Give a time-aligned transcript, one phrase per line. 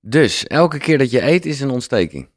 [0.00, 2.28] Dus, elke keer dat je eet is een ontsteking.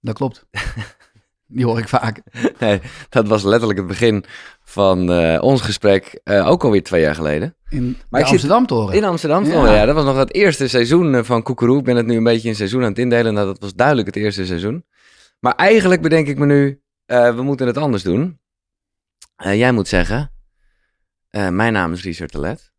[0.00, 0.46] Dat klopt.
[1.46, 2.22] Die hoor ik vaak.
[2.58, 4.24] Nee, dat was letterlijk het begin
[4.64, 7.56] van eh, ons gesprek, eh, ook alweer twee jaar geleden.
[7.68, 8.96] In Maar de ik zit Amsterdam toren.
[8.96, 9.84] In Amsterdam, Ja.
[9.84, 11.78] Dat was nog het eerste seizoen eh, van Koekeroe.
[11.78, 13.34] Ik ben het nu een beetje in seizoen aan het indelen.
[13.34, 14.84] Nou, dat was duidelijk het eerste seizoen.
[15.40, 18.40] Maar eigenlijk bedenk ik me nu, we moeten het anders doen.
[19.36, 20.32] Jij moet zeggen,
[21.30, 22.72] mijn naam is Richard de Let.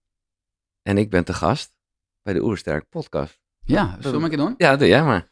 [0.81, 1.75] En ik ben te gast
[2.21, 3.42] bij de Oersterk podcast.
[3.65, 4.53] Ja, zullen we keer doen?
[4.57, 5.31] Ja, doe jij maar.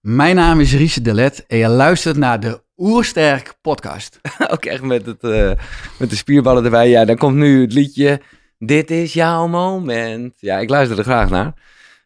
[0.00, 4.20] Mijn naam is Richard Delet en je luistert naar de Oersterk podcast.
[4.52, 5.50] Ook echt met, het, eh,
[5.98, 6.88] met de spierballen erbij.
[6.88, 8.20] Ja, dan komt nu het liedje.
[8.58, 10.34] Dit is jouw moment.
[10.38, 11.54] Ja, ik luister er graag naar.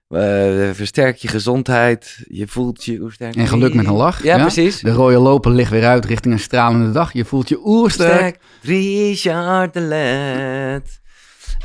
[0.08, 2.24] Eh, versterk je gezondheid.
[2.28, 3.34] Je voelt je oersterk.
[3.34, 4.22] En geluk met een lach.
[4.22, 4.80] Ja, precies.
[4.80, 7.12] De rode loper ligt weer uit richting een stralende dag.
[7.12, 8.12] Je voelt je oersterk.
[8.12, 8.38] Sterk.
[8.62, 11.00] Richard de Let.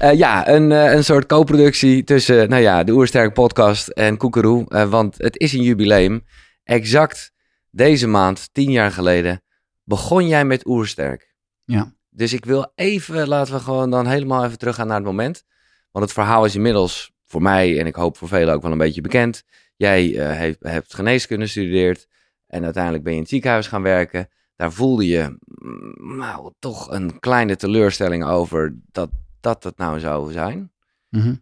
[0.01, 4.69] Eh, ja, een, eh, een soort co-productie tussen nou ja, de Oersterk podcast en Koekeroe.
[4.69, 6.25] Eh, want het is een jubileum.
[6.63, 7.31] Exact
[7.69, 9.41] deze maand, tien jaar geleden,
[9.83, 11.33] begon jij met Oersterk.
[11.63, 11.93] Ja.
[12.09, 15.43] Dus ik wil even, laten we gewoon dan helemaal even teruggaan naar het moment.
[15.91, 18.77] Want het verhaal is inmiddels voor mij en ik hoop voor velen ook wel een
[18.77, 19.43] beetje bekend.
[19.75, 22.07] Jij heeft, hebt geneeskunde gestudeerd
[22.47, 24.29] en uiteindelijk ben je in het ziekenhuis gaan werken.
[24.55, 29.09] Daar voelde je mm, nou, toch een kleine teleurstelling over dat
[29.41, 30.71] dat het nou zou zijn.
[31.09, 31.35] Mhm.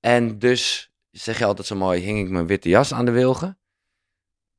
[0.00, 3.58] En dus, zeg je altijd zo mooi, hing ik mijn witte jas aan de wilgen.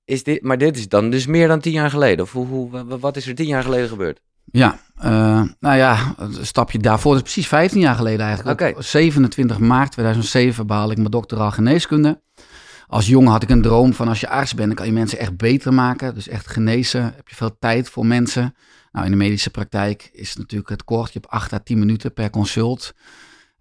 [0.05, 2.25] Is dit, maar dit is dan dus meer dan tien jaar geleden?
[2.25, 4.21] Of hoe, hoe, wa- wat is er tien jaar geleden gebeurd?
[4.51, 7.13] Ja, eh, nou ja, een stapje daarvoor.
[7.13, 8.61] Dat is precies 15 jaar geleden eigenlijk.
[8.77, 12.21] Op 27 maart 2007 behaalde ik mijn doctoraal geneeskunde.
[12.87, 15.19] Als jongen had ik een droom van als je arts bent, dan kan je mensen
[15.19, 16.13] echt beter maken.
[16.13, 17.03] Dus echt genezen.
[17.15, 18.55] Heb je veel tijd voor mensen.
[18.97, 21.13] Nou, in de medische praktijk is het natuurlijk het kort.
[21.13, 22.93] Je hebt 8 à 10 minuten per consult.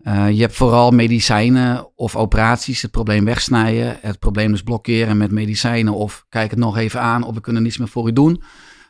[0.03, 5.31] Eh, je hebt vooral medicijnen of operaties, het probleem wegsnijden, het probleem dus blokkeren met
[5.31, 8.43] medicijnen of kijk het nog even aan of we kunnen niets meer voor u doen.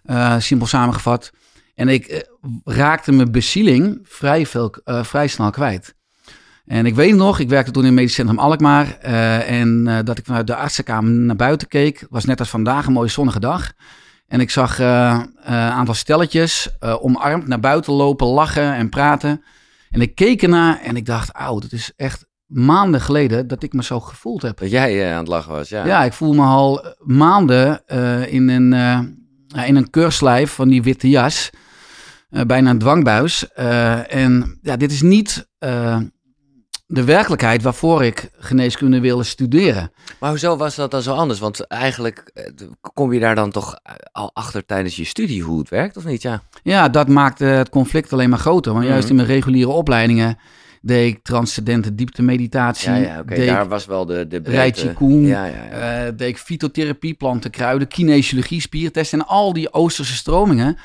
[0.03, 1.33] Eh, simpel samengevat.
[1.75, 2.21] En ik eh,
[2.65, 4.47] raakte mijn bezieling vrij,
[4.85, 5.95] vrij snel kwijt.
[6.65, 8.99] En ik weet nog, ik werkte toen in het medisch centrum Alkmaar.
[8.99, 12.07] en dat ik vanuit de artsenkamer naar buiten keek.
[12.11, 13.73] Was net als vandaag een mooie zonnige dag.
[14.29, 19.43] En ik zag eh, een aantal stelletjes eh, omarmd naar buiten lopen, lachen en praten.
[19.91, 23.73] En ik keek ernaar en ik dacht, auw, het is echt maanden geleden dat ik
[23.73, 24.59] me zo gevoeld heb.
[24.59, 25.87] Dat jij eh, aan het lachen was, ja.
[25.87, 30.69] Ja, ik voel me al eh, maanden eh, in, een, eh, in een keurslijf van
[30.69, 31.51] die witte jas.
[32.31, 33.53] Eh, bijna een dwangbuis.
[33.53, 35.99] Eh, en ja, dit is niet eh,
[36.87, 39.93] de werkelijkheid waarvoor ik geneeskunde wilde studeren.
[40.21, 41.39] Maar hoezo was dat dan zo anders?
[41.39, 42.45] Want eigenlijk eh,
[42.95, 46.05] kom je daar dan toch eh, al achter tijdens je studie hoe het werkt, of
[46.05, 46.23] niet?
[46.23, 46.43] Ja.
[46.63, 48.73] Ja, dat maakte het conflict alleen maar groter.
[48.73, 49.11] Want juist Mhm.
[49.11, 50.39] in mijn reguliere opleidingen
[50.83, 52.91] deed ik transcendente dieptemeditatie.
[52.93, 54.89] Ja, Daar was wel de, de Rai breedte.
[54.89, 56.05] Qigong, Ja, ja, ja.
[56.07, 59.19] eh, deed ik fytotherapie, planten, kruiden, kinesiologie, spiertesten.
[59.19, 60.77] En al die Oosterse stromingen,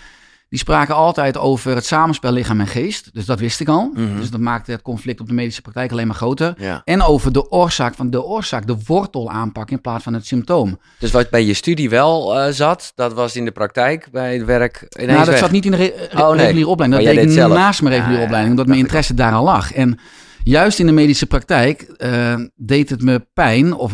[0.51, 3.09] die spraken altijd over het samenspel lichaam en geest.
[3.13, 3.91] Dus dat wist ik al.
[3.93, 4.17] Mhm.
[4.17, 6.53] Dus dat maakte het conflict op de medische praktijk alleen maar groter.
[6.57, 6.81] ja.
[6.85, 10.79] En over de oorzaak van de oorzaak, de wortel aanpakken in plaats van het symptoom.
[10.99, 14.45] Dus wat bij je studie wel eh, zat, dat was in de praktijk bij het
[14.45, 15.37] werk nou, dat weg.
[15.37, 16.37] zat niet in de re- re- Oh, nee.
[16.37, 17.03] reguliere opleiding.
[17.03, 17.53] Dat deed ik zelf.
[17.53, 19.73] naast mijn reguliere ja, opleiding, omdat mijn ik interesse daar al lag.
[19.73, 19.99] En
[20.43, 23.93] juist in de medische praktijk eh, deed het me pijn, of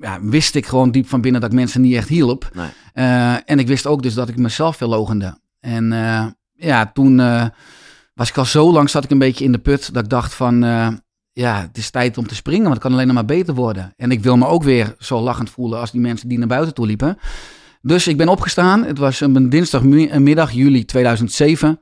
[0.00, 2.50] ja, wist ik gewoon diep van binnen dat ik mensen niet echt hielp.
[2.54, 2.68] Nee.
[2.92, 5.42] Eh, en ik wist ook dus dat ik mezelf verlogende.
[5.64, 7.46] En eh, ja, toen eh,
[8.14, 10.34] was ik al zo lang, zat ik een beetje in de put, dat ik dacht
[10.34, 10.88] van, eh,
[11.32, 13.92] ja, het is tijd om te springen, want het kan alleen nog maar beter worden.
[13.96, 16.74] En ik wil me ook weer zo lachend voelen als die mensen die naar buiten
[16.74, 17.18] toe liepen.
[17.82, 18.84] Dus ik ben opgestaan.
[18.84, 21.80] Het was een dinsdagmiddag, juli 2007.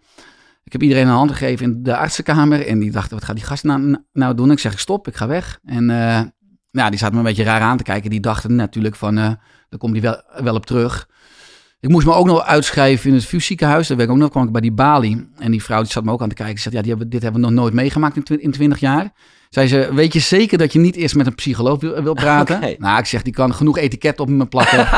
[0.65, 2.67] Ik heb iedereen een hand gegeven in de artsenkamer.
[2.67, 4.51] En die dachten, wat gaat die gast nou, nou doen?
[4.51, 5.59] Ik zeg, stop, ik ga weg.
[5.65, 5.87] En
[6.71, 8.11] nou, die zaten me een beetje raar aan te kijken.
[8.11, 11.09] Die dachten natuurlijk van, daar komt hij wel, wel op terug.
[11.83, 13.89] Ik moest me ook nog uitschrijven in het VU ziekenhuis.
[13.89, 15.29] Daar werd ik ook nog, kwam ik bij die balie.
[15.39, 16.57] En die vrouw die zat me ook aan te kijken.
[16.57, 18.79] Ze zei, ja, die hebben, dit hebben we nog nooit meegemaakt in, twi- in 20
[18.81, 19.13] jaar.
[19.49, 22.61] Zei ze, weet je zeker dat je niet eerst met een psycholoog wil, wil praten?
[22.79, 24.77] Nou, ik zeg, die kan genoeg etiket op me plakken.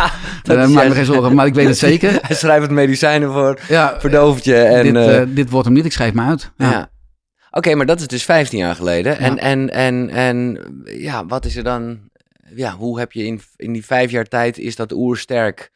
[0.42, 2.18] Dat Daar is maak me geen zorgen, maar ik weet het zeker.
[2.22, 4.56] Hij schrijft het medicijnen voor, Ja, verdooft je.
[4.56, 6.52] En, dit, eh, eh, dit wordt hem niet, ik schrijf me uit.
[6.56, 6.70] ja.
[6.70, 6.90] Ja.
[7.50, 9.18] Oké, maar dat is dus 15 jaar geleden.
[9.18, 9.40] En, Ja.
[9.40, 11.98] en, en, en ja, wat is er dan...
[12.56, 15.70] Ja, hoe heb je in, in die vijf jaar tijd is dat oersterk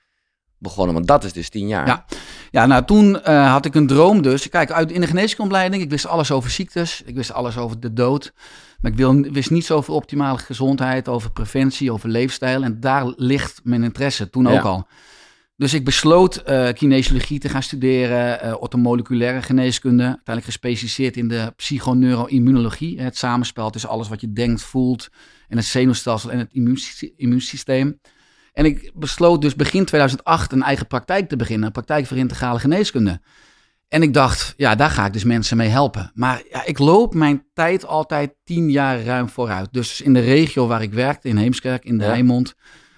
[0.58, 0.94] begonnen?
[0.94, 1.86] Want dat is dus 10 jaar.
[1.86, 2.04] Ja.
[2.50, 4.48] Ja, nou toen eh, had ik een droom dus.
[4.48, 7.02] Kijk, uit, in de geneeskundeopleiding, ik wist alles over ziektes.
[7.04, 8.32] Ik wist alles over de dood.
[8.80, 12.62] Maar ik wil, wist niets over optimale gezondheid, over preventie, over leefstijl.
[12.62, 14.58] En daar ligt mijn interesse toen Ja.
[14.58, 14.86] ook al.
[15.56, 20.02] Dus ik besloot uh, kinesiologie te gaan studeren, uh, orthomoleculaire geneeskunde.
[20.02, 23.00] Uiteindelijk gespecialiseerd in de psychoneuroimmunologie.
[23.00, 25.08] Het samenspel tussen alles wat je denkt, voelt
[25.48, 26.52] en het zenuwstelsel en het
[27.16, 28.00] immuunsysteem.
[28.58, 32.58] En ik besloot dus begin 2008 een eigen praktijk te beginnen, een praktijk voor integrale
[32.58, 33.20] geneeskunde.
[33.88, 36.10] En ik dacht, ja, daar ga ik dus mensen mee helpen.
[36.14, 39.68] Maar ja, ik loop mijn tijd altijd tien jaar ruim vooruit.
[39.70, 42.42] Dus in de regio waar ik werkte, in Heemskerk, in de ja.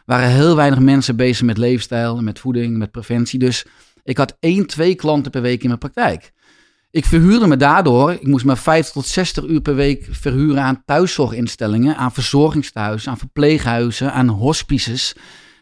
[0.04, 3.38] Waren heel weinig mensen bezig met leefstijl, met voeding, met preventie.
[3.38, 3.66] Dus
[4.02, 6.32] ik had één, twee klanten per week in mijn praktijk.
[6.90, 10.82] Ik verhuurde me daardoor, ik moest me 50 tot 60 uur per week verhuren aan
[10.84, 15.14] thuiszorginstellingen, aan verzorgingstehuizen, aan verpleeghuizen, aan hospices.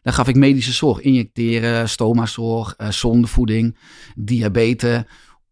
[0.08, 3.76] Daar gaf ik medische zorg, injecteren, stomazorg, uh, zondevoeding,
[4.16, 5.02] diabetes.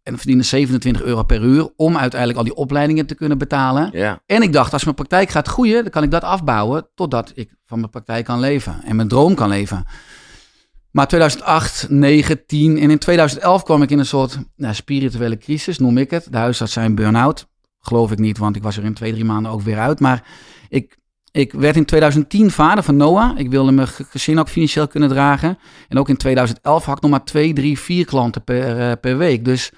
[0.02, 3.90] En verdiende 27 euro per uur om uiteindelijk al die opleidingen te kunnen betalen.
[3.92, 4.22] Ja.
[4.26, 7.54] En ik dacht, als mijn praktijk gaat groeien, dan kan ik dat afbouwen totdat ik
[7.66, 9.84] van mijn praktijk kan leven en mijn droom kan leven.
[10.90, 15.78] Maar 2008, 9, 10 en in 2011 kwam ik in een soort nou, spirituele crisis,
[15.78, 16.26] noem ik het.
[16.30, 17.48] De huisarts zijn burn-out.
[17.80, 20.00] Geloof ik niet, want ik was er in twee, drie maanden ook weer uit.
[20.00, 20.24] Maar
[20.68, 20.98] ik,
[21.36, 23.38] ik werd in 2010 vader van Noah.
[23.38, 25.58] Ik wilde mijn gezin ook financieel kunnen dragen.
[25.88, 29.16] En ook in 2011 had ik nog maar twee, drie, vier klanten per, uh, per
[29.18, 29.44] week.
[29.44, 29.70] Dus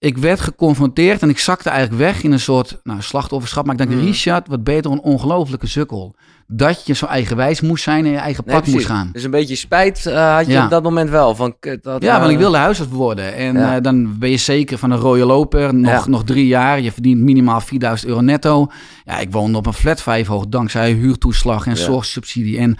[0.00, 3.64] ik werd geconfronteerd en ik zakte eigenlijk weg in een soort nou, slachtofferschap.
[3.64, 4.06] Maar ik dacht, mm.
[4.06, 6.14] Richard, wat beter een ongelofelijke sukkel.
[6.46, 9.10] Dat je zo eigenwijs moest zijn en je eigen pad moest gaan.
[9.12, 10.64] Dus een beetje spijt uh, had je ja.
[10.64, 11.34] op dat moment wel.
[11.34, 13.34] Van, dat, ja, uh, want ik wilde huisarts worden.
[13.34, 13.76] En ja.
[13.76, 15.74] uh, dan ben je zeker van een rode loper.
[15.74, 16.10] Nog, ja.
[16.10, 16.80] nog drie jaar.
[16.80, 18.66] Je verdient minimaal 4000 euro netto.
[19.04, 22.58] Ja, ik woonde op een flat 5 hoog dankzij huurtoeslag en zorgsubsidie.
[22.58, 22.76] En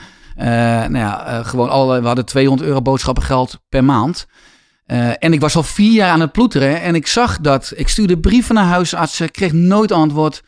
[0.92, 4.26] nou ja, gewoon alle, we hadden 200 euro boodschappengeld per maand.
[4.90, 7.72] Uh, en ik was al vier jaar aan het ploeteren en ik zag dat.
[7.76, 10.42] Ik stuurde brieven naar huisartsen, kreeg nooit antwoord.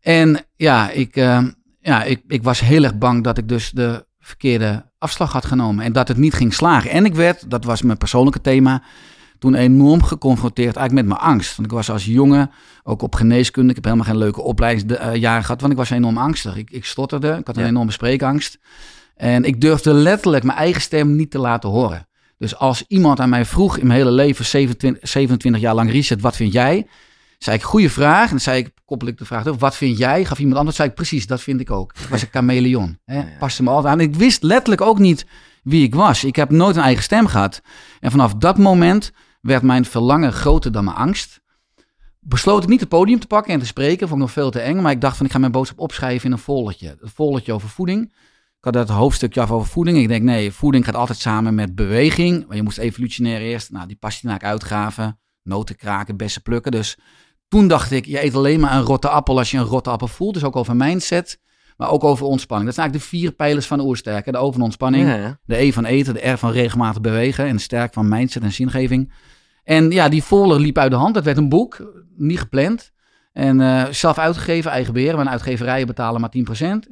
[0.00, 1.44] En ja, ik, uh,
[1.80, 5.84] ja ik, ik was heel erg bang dat ik dus de verkeerde afslag had genomen.
[5.84, 6.90] En dat het niet ging slagen.
[6.90, 8.82] En ik werd, dat was mijn persoonlijke thema,
[9.38, 11.56] toen enorm geconfronteerd eigenlijk met mijn angst.
[11.56, 12.50] Want ik was als jongen
[12.82, 13.68] ook op geneeskunde.
[13.68, 16.56] Ik heb helemaal geen leuke opleidingsjaren gehad, want ik was enorm angstig.
[16.56, 17.68] Ik, ik stotterde, ik had een ja.
[17.68, 18.58] enorme spreekangst.
[19.16, 22.06] En ik durfde letterlijk mijn eigen stem niet te laten horen.
[22.42, 26.20] Dus als iemand aan mij vroeg in mijn hele leven, 27, 27 jaar lang, Richard,
[26.20, 26.86] wat vind jij?
[27.38, 28.24] Zei ik, goede vraag.
[28.24, 30.24] En dan zei ik, koppel ik de vraag op, wat vind jij?
[30.24, 31.92] Gaf iemand anders, zei ik, precies, dat vind ik ook.
[32.00, 32.98] Ik was een chameleon.
[33.04, 33.14] Hè?
[33.16, 33.38] Ja, ja.
[33.38, 34.00] Paste me altijd aan.
[34.00, 35.26] Ik wist letterlijk ook niet
[35.62, 36.24] wie ik was.
[36.24, 37.62] Ik heb nooit een eigen stem gehad.
[38.00, 41.40] En vanaf dat moment werd mijn verlangen groter dan mijn angst.
[42.20, 44.08] Besloot ik niet het podium te pakken en te spreken.
[44.08, 44.80] Vond ik nog veel te eng.
[44.80, 46.96] Maar ik dacht van, ik ga mijn boodschap opschrijven in een foldertje.
[47.00, 48.12] Een foldertje over voeding.
[48.62, 49.98] Ik had het hoofdstukje af over voeding.
[49.98, 52.46] Ik denk, nee, voeding gaat altijd samen met beweging.
[52.46, 56.72] Maar je moest evolutionair eerst, nou, die pastinaak uitgraven, noten kraken, bessen plukken.
[56.72, 56.98] Dus
[57.48, 60.08] toen dacht ik, je eet alleen maar een rotte appel als je een rotte appel
[60.08, 60.34] voelt.
[60.34, 61.40] Dus ook over mindset,
[61.76, 62.68] maar ook over ontspanning.
[62.70, 64.32] Dat zijn eigenlijk de vier pijlers van oersterken.
[64.32, 65.38] De O van ontspanning, ja, ja.
[65.44, 68.52] de E van eten, de R van regelmatig bewegen en de sterk van mindset en
[68.52, 69.12] zingeving.
[69.64, 71.14] En ja, die folder liep uit de hand.
[71.14, 72.91] Het werd een boek, niet gepland.
[73.32, 75.16] En uh, zelf uitgegeven, eigen beheer.
[75.16, 76.40] Want uitgeverijen betalen maar 10%.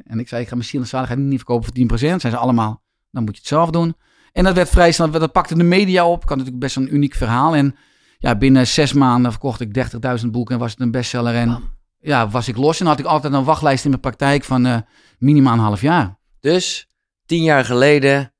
[0.04, 2.00] En ik zei, ik ga mijn ziel en zaligheid niet verkopen voor 10%.
[2.00, 3.94] Zijn ze allemaal, dan moet je het zelf doen.
[4.32, 6.22] En dat werd vrij snel, dat pakte de media op.
[6.22, 7.56] Ik had natuurlijk best een uniek verhaal.
[7.56, 7.76] En
[8.18, 9.88] ja, binnen zes maanden verkocht ik
[10.22, 11.34] 30.000 boeken en was het een bestseller.
[11.34, 11.62] En
[11.98, 12.80] ja, was ik los.
[12.80, 14.76] En had ik altijd een wachtlijst in mijn praktijk van uh,
[15.18, 16.18] minimaal een half jaar.
[16.40, 16.88] Dus
[17.26, 18.32] tien jaar geleden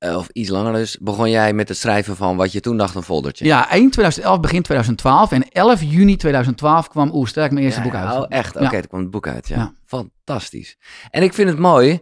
[0.00, 2.94] uh, of iets langer dus, begon jij met het schrijven van wat je toen dacht
[2.94, 3.44] een foldertje.
[3.44, 5.32] Ja, eind 2011, begin 2012.
[5.32, 8.16] En 11 juni 2012 kwam Oersterk mijn eerste ja, boek uit.
[8.16, 8.56] Oh, echt?
[8.56, 8.86] Oké, okay, ja.
[8.86, 9.56] kwam het boek uit, ja.
[9.56, 9.72] ja.
[9.86, 10.76] Fantastisch.
[11.10, 12.00] En ik vind het mooi,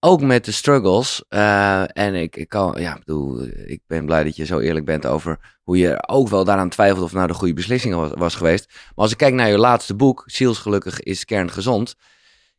[0.00, 1.24] ook met de struggles.
[1.28, 5.06] Uh, en ik, ik kan, ja, bedoel, ik ben blij dat je zo eerlijk bent
[5.06, 8.66] over hoe je ook wel daaraan twijfelt of nou de goede beslissing was, was geweest.
[8.68, 11.94] Maar als ik kijk naar je laatste boek, Zielsgelukkig is kerngezond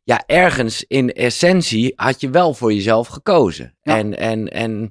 [0.06, 3.76] ja, ergens in essentie had je wel voor jezelf gekozen.
[3.82, 3.96] Ja.
[3.96, 4.90] En, en, en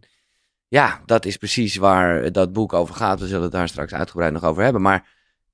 [0.67, 3.19] ja, dat is precies waar dat boek over gaat.
[3.19, 4.81] We zullen het daar straks uitgebreid nog over hebben.
[4.81, 5.07] Maar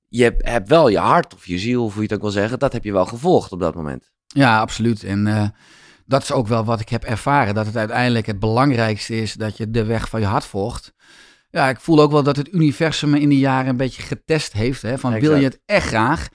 [0.08, 2.32] je hebt, hebt wel je hart of je ziel, of hoe je het ook wil
[2.32, 4.12] zeggen, dat heb je wel gevolgd op dat moment.
[4.28, 5.04] Ja, absoluut.
[5.04, 5.48] En uh,
[6.06, 7.54] dat is ook wel wat ik heb ervaren.
[7.54, 10.94] Dat het uiteindelijk het belangrijkste is dat je de weg van je hart volgt.
[11.50, 14.54] Ja, ik voel ook wel dat het universum me in die jaren een beetje getest
[14.54, 14.82] heeft.
[14.82, 15.32] Hè, van exact.
[15.32, 16.28] wil je het echt graag?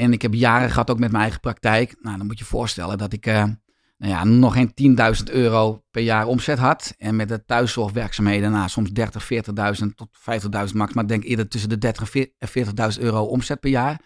[0.00, 1.96] En ik heb jaren gehad ook met mijn eigen praktijk.
[2.00, 3.44] Nou, dan moet je voorstellen dat ik uh,
[3.96, 6.94] nou ja, nog geen 10.000 euro per jaar omzet had.
[6.98, 10.08] En met de thuiszorgwerkzaamheden, nou, soms 30, 40.000 tot
[10.68, 10.92] 50.000 max.
[10.92, 12.48] Maar ik denk eerder tussen de 30 en
[12.94, 14.00] 40.000 euro omzet per jaar.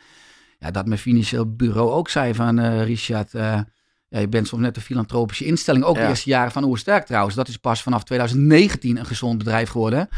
[0.59, 3.61] Ja, dat mijn financieel bureau ook zei van uh, Richard, uh,
[4.09, 5.85] ja, je bent soms net een filantropische instelling.
[5.85, 6.03] Ook ja.
[6.03, 7.35] de eerste jaren van Oersterk trouwens.
[7.35, 10.09] Dat is pas vanaf 2019 een gezond bedrijf geworden.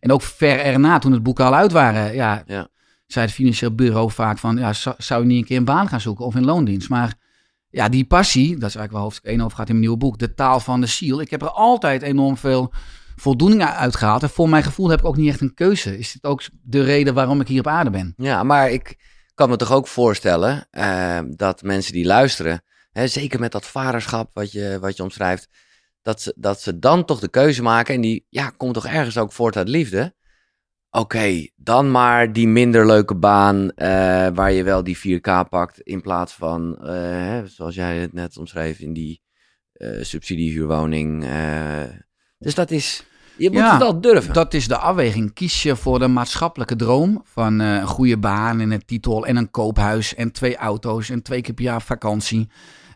[0.00, 2.14] En ook ver erna, toen het boeken al uit waren.
[2.14, 2.68] Ja, ja
[3.12, 6.00] zei het financieel bureau vaak van, ja, zou je niet een keer een baan gaan
[6.00, 6.88] zoeken of in loondienst?
[6.88, 7.14] Maar
[7.70, 10.18] ja, die passie, dat is eigenlijk wel hoofdstuk 1 over gaat in mijn nieuwe boek,
[10.18, 11.20] de taal van de ziel.
[11.20, 12.72] Ik heb er altijd enorm veel
[13.16, 14.22] voldoening uitgehaald.
[14.22, 15.98] En voor mijn gevoel heb ik ook niet echt een keuze.
[15.98, 18.14] Is dit ook de reden waarom ik hier op aarde ben?
[18.16, 18.98] Ja, maar ik
[19.34, 22.62] kan me toch ook voorstellen uh, dat mensen die luisteren,
[22.92, 25.48] hè, zeker met dat vaderschap wat je, wat je omschrijft,
[26.02, 27.94] dat ze, dat ze dan toch de keuze maken.
[27.94, 30.14] En die ja, komt toch ergens ook voort uit liefde.
[30.90, 33.72] Oké, dan maar die minder leuke baan uh,
[34.34, 38.78] waar je wel die 4K pakt in plaats van, uh, zoals jij het net omschreef,
[38.78, 39.22] in die
[39.74, 41.26] uh, subsidiehuurwoning.
[42.38, 43.04] dus dat is,
[43.40, 44.34] je moet Ja, het durven.
[44.34, 45.32] Dat is de afweging.
[45.32, 49.36] Kies je voor de maatschappelijke droom van eh, een goede baan en een titel en
[49.36, 52.48] een koophuis en twee auto's en twee keer per jaar vakantie.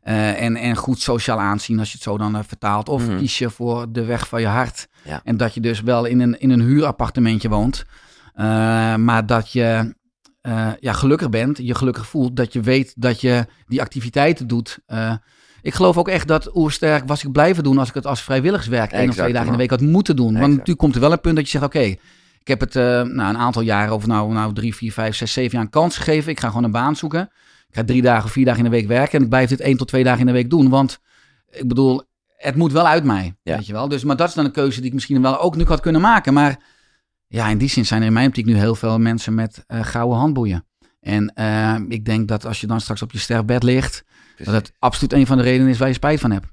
[0.04, 2.88] Eh, en, en goed sociaal aanzien als je het zo dan eh, vertaalt.
[2.88, 3.16] Of Mhm.
[3.18, 4.88] kies je voor de weg van je hart.
[5.04, 5.20] Ja.
[5.24, 7.84] En dat je dus wel in een, in een huurappartementje woont.
[8.34, 8.44] eh,
[8.96, 9.94] maar dat je
[10.80, 12.36] ja, gelukkig bent, je gelukkig voelt.
[12.36, 14.78] Dat je weet dat je die activiteiten doet.
[15.62, 18.92] Ik geloof ook echt dat Oersterk was ik blijven doen als ik het als vrijwilligerswerk
[18.92, 20.32] één of twee dagen in de week had moeten doen.
[20.32, 21.78] Want natuurlijk komt er wel een punt dat je zegt, oké,
[22.38, 25.52] ik heb het nou, een aantal jaren, of nou, nou drie, vier, vijf, zes, zeven
[25.52, 26.30] jaar een kans gegeven.
[26.30, 27.30] Ik ga gewoon een baan zoeken.
[27.74, 29.18] Ga drie dagen of vier dagen in de week werken.
[29.18, 30.68] En ik blijf dit één tot twee dagen in de week doen.
[30.68, 31.00] Want
[31.50, 32.02] ik bedoel,
[32.36, 33.36] het moet wel uit mij.
[33.42, 33.56] Ja.
[33.56, 33.88] Weet je wel?
[33.88, 36.00] Dus, maar dat is dan een keuze die ik misschien wel ook nu had kunnen
[36.00, 36.34] maken.
[36.34, 36.58] Maar
[37.26, 39.84] ja, in die zin zijn er in mijn optiek nu heel veel mensen met eh,
[39.84, 40.66] gouden handboeien.
[41.00, 44.04] En eh, ik denk dat als je dan straks op je sterfbed ligt,
[44.36, 46.46] dat het absoluut een van de redenen is waar je spijt van hebt.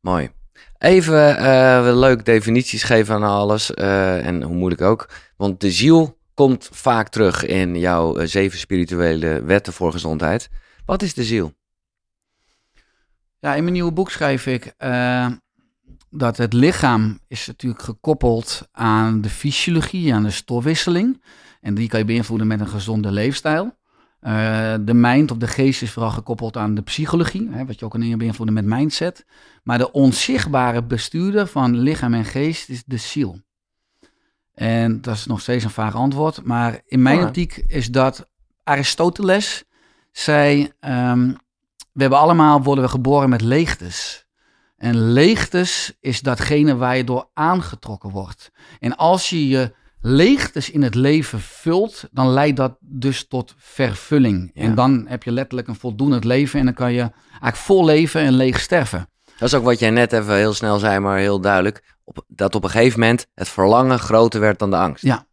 [0.00, 0.30] Mooi.
[0.78, 3.74] Even eh leuk definities geven aan alles.
[3.74, 5.10] en hoe moeilijk ook.
[5.36, 10.50] Want de ziel komt vaak terug in jouw eh, zeven spirituele wetten voor gezondheid.
[10.84, 11.52] Wat is de ziel?
[13.38, 15.26] Ja, in mijn nieuwe boek schrijf ik eh,
[16.10, 21.22] dat het lichaam is natuurlijk gekoppeld aan de fysiologie, aan de stofwisseling.
[21.60, 23.76] En die kan je beïnvloeden met een gezonde leefstijl.
[24.20, 27.84] Eh, de mind of de geest is vooral gekoppeld aan de psychologie, hè, wat je
[27.84, 29.24] ook kan beïnvloeden met mindset.
[29.62, 33.40] Maar de onzichtbare bestuurder van lichaam en geest is de ziel.
[34.60, 37.26] En dat is nog steeds een vaag antwoord, maar in mijn Ja.
[37.26, 38.28] optiek is dat
[38.64, 39.64] Aristoteles
[40.12, 41.28] zei, ehm,
[41.92, 44.26] we hebben allemaal, worden we geboren met leegtes.
[44.76, 48.50] En leegtes is datgene waar je door aangetrokken wordt.
[48.78, 54.50] En als je je leegtes in het leven vult, dan leidt dat dus tot vervulling.
[54.54, 54.62] Ja.
[54.62, 58.20] En dan heb je letterlijk een voldoend leven en dan kan je eigenlijk vol leven
[58.20, 59.08] en leeg sterven.
[59.38, 61.82] Dat is ook wat jij net even heel snel zei, maar heel duidelijk.
[62.10, 65.04] Op, dat op een gegeven moment het verlangen groter werd dan de angst.
[65.04, 65.26] Ja.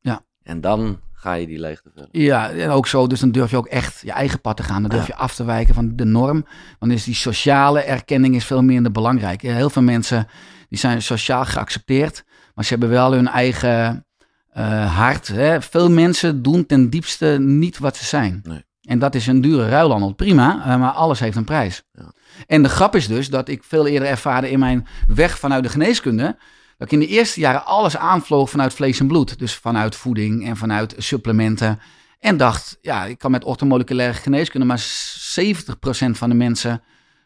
[0.00, 0.24] Ja.
[0.42, 2.08] En dan ga je die leegte vullen.
[2.12, 3.06] Ja, en ook zo.
[3.06, 4.82] Dus dan durf je ook echt je eigen pad te gaan.
[4.82, 6.46] Dan durf je af te wijken van de norm.
[6.78, 9.42] Want is die sociale erkenning is veel minder belangrijk.
[9.42, 10.26] Heel veel mensen
[10.68, 12.24] die zijn sociaal geaccepteerd,
[12.54, 14.06] maar ze hebben wel hun eigen
[14.50, 15.28] eh, hart.
[15.28, 15.62] Hè.
[15.62, 18.40] Veel mensen doen ten diepste niet wat ze zijn.
[18.42, 18.64] Nee.
[18.90, 20.12] En dat is een dure ruilhandel.
[20.12, 21.82] Prima, eh, maar alles heeft een prijs.
[21.92, 22.12] Ja.
[22.46, 25.68] En de grap is dus dat ik veel eerder ervaarde in mijn weg vanuit de
[25.68, 26.36] geneeskunde.
[26.78, 29.38] Dat ik in de eerste jaren alles aanvloog vanuit vlees en bloed.
[29.38, 31.80] Dus vanuit voeding en vanuit supplementen.
[32.18, 36.82] En dacht, ja, ik kan met orthomoleculaire geneeskunde, maar 70% van de mensen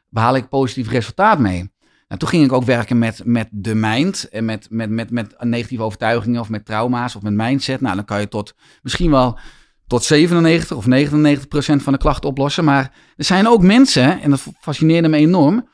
[0.08, 1.72] behaal ik positief resultaat mee.
[2.08, 5.34] Nou, toen ging ik ook werken met, met de mind en met, met, met, met
[5.40, 7.80] negatieve overtuigingen of met trauma's of met mindset.
[7.80, 9.38] Nou, dan kan je tot misschien wel
[9.86, 12.64] tot 97 of 99 procent van de klachten oplossen.
[12.64, 15.68] Maar er zijn ook mensen, en dat fascineerde me enorm,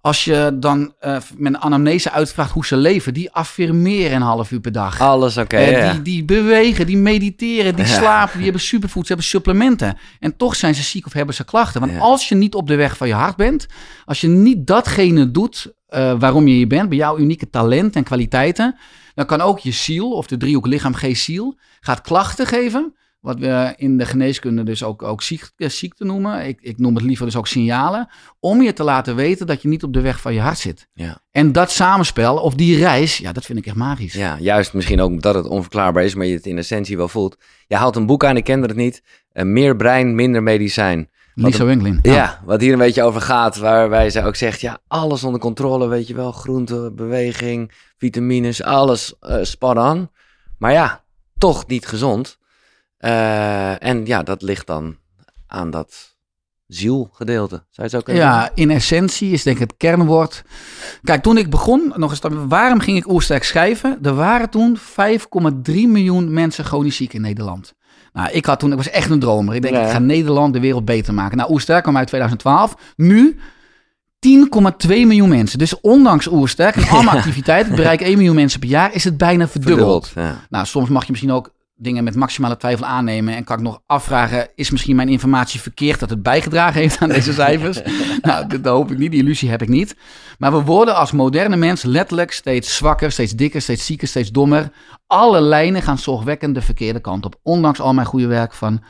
[0.00, 4.50] als je dan eh, met een anamnese uitvraagt hoe ze leven, die affirmeren een half
[4.50, 5.00] uur per dag.
[5.00, 5.56] Alles oké.
[5.56, 5.92] Eh, ja.
[5.92, 7.90] die, die bewegen, die mediteren, die Ja.
[7.90, 9.98] slapen, die hebben superfood, ze hebben supplementen.
[10.20, 11.80] En toch zijn ze ziek of hebben ze klachten.
[11.80, 11.98] Want Ja.
[11.98, 13.66] als je niet op de weg van je hart bent,
[14.04, 18.04] als je niet datgene doet eh, waarom je hier bent, bij jouw unieke talent en
[18.04, 18.76] kwaliteiten,
[19.14, 22.94] dan kan ook je ziel, of de driehoek lichaam, geest, ziel, gaat klachten geven.
[23.24, 26.46] Wat we in de geneeskunde dus ook, ook ziek, eh, ziekte noemen.
[26.46, 28.08] Ik, ik noem het liever dus ook signalen.
[28.40, 30.88] Om je te laten weten dat je niet op de weg van je hart zit.
[30.92, 31.18] Ja.
[31.30, 34.12] En dat samenspel, of die reis, ja, dat vind ik echt magisch.
[34.12, 37.36] Ja, juist misschien ook dat het onverklaarbaar is, maar je het in essentie wel voelt.
[37.66, 39.02] Je haalt een boek aan, ik kende het niet.
[39.28, 41.10] Eh, meer brein, minder medicijn.
[41.34, 41.98] Lisa Winklin.
[42.02, 42.42] Ja.
[42.44, 46.06] wat hier een beetje over gaat, waarbij zij ook zegt, ja, alles onder controle, weet
[46.06, 46.32] je wel.
[46.32, 50.10] Groente, beweging, vitamines, alles eh spot on.
[50.58, 51.04] Maar ja,
[51.38, 52.38] toch niet gezond.
[53.04, 54.96] Eh, en ja, dat ligt dan
[55.46, 56.16] aan dat
[56.66, 57.54] zielgedeelte.
[57.54, 60.44] Zou je het zo kunnen Ja, in essentie is denk ik het kernwoord.
[61.02, 63.98] Kijk, toen ik begon, nog eens, waarom ging ik Oersterk schrijven?
[64.02, 67.74] Er waren toen 5,3 miljoen mensen chronisch ziek in Nederland.
[68.12, 69.54] Nou, ik had toen, ik was echt een dromer.
[69.54, 69.82] Ik denk, Ja.
[69.84, 71.36] ik ga Nederland de wereld beter maken.
[71.36, 72.74] Nou, Oersterk kwam uit 2012.
[72.96, 73.38] Nu
[74.18, 75.58] 10,2 miljoen mensen.
[75.58, 79.16] Dus ondanks Oersterk en allemaal activiteiten, ik bereik 1 miljoen mensen per jaar, is het
[79.16, 80.06] bijna verdubbeld.
[80.08, 80.46] Verdubbeld, ja.
[80.50, 83.34] Nou, soms mag je misschien ook dingen met maximale twijfel aannemen.
[83.34, 87.08] En kan ik nog afvragen, is misschien mijn informatie verkeerd dat het bijgedragen heeft aan
[87.08, 87.80] deze cijfers?
[88.22, 89.96] nou, dat, hoop ik niet, die illusie heb ik niet.
[90.38, 94.72] Maar we worden als moderne mens letterlijk steeds zwakker, steeds dikker, steeds zieker, steeds dommer.
[95.06, 97.38] Alle lijnen gaan zorgwekkend de verkeerde kant op.
[97.42, 98.82] Ondanks al mijn goede werk van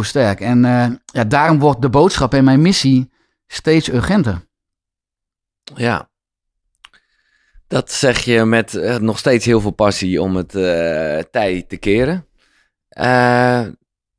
[0.00, 0.40] sterk.
[0.40, 3.10] En uh, ja, daarom wordt de boodschap en mijn missie
[3.46, 4.44] steeds urgenter.
[5.74, 6.08] Ja,
[7.68, 10.62] dat zeg je met uh, nog steeds heel veel passie om het uh,
[11.30, 12.26] tij te keren.
[12.98, 13.66] Uh,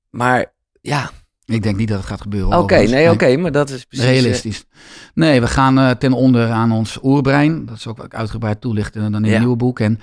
[0.09, 1.11] maar ja.
[1.45, 2.57] Ik denk niet dat het gaat gebeuren.
[2.57, 4.05] Oké, nee, oké, okay, maar dat is precies...
[4.05, 4.65] Realistisch.
[5.13, 7.65] Nee, we gaan ten onder aan ons oerbrein.
[7.65, 9.31] Dat is ook wat ik uitgebreid toelichten dan in ja.
[9.31, 9.79] het nieuwe boek.
[9.79, 9.99] En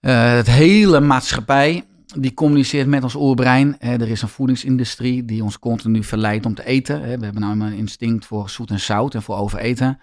[0.00, 1.84] het hele maatschappij
[2.16, 3.80] die communiceert met ons oerbrein.
[3.80, 7.00] er is een voedingsindustrie die ons continu verleidt om te eten.
[7.00, 9.98] We hebben nou een instinct voor zoet en zout en voor overeten.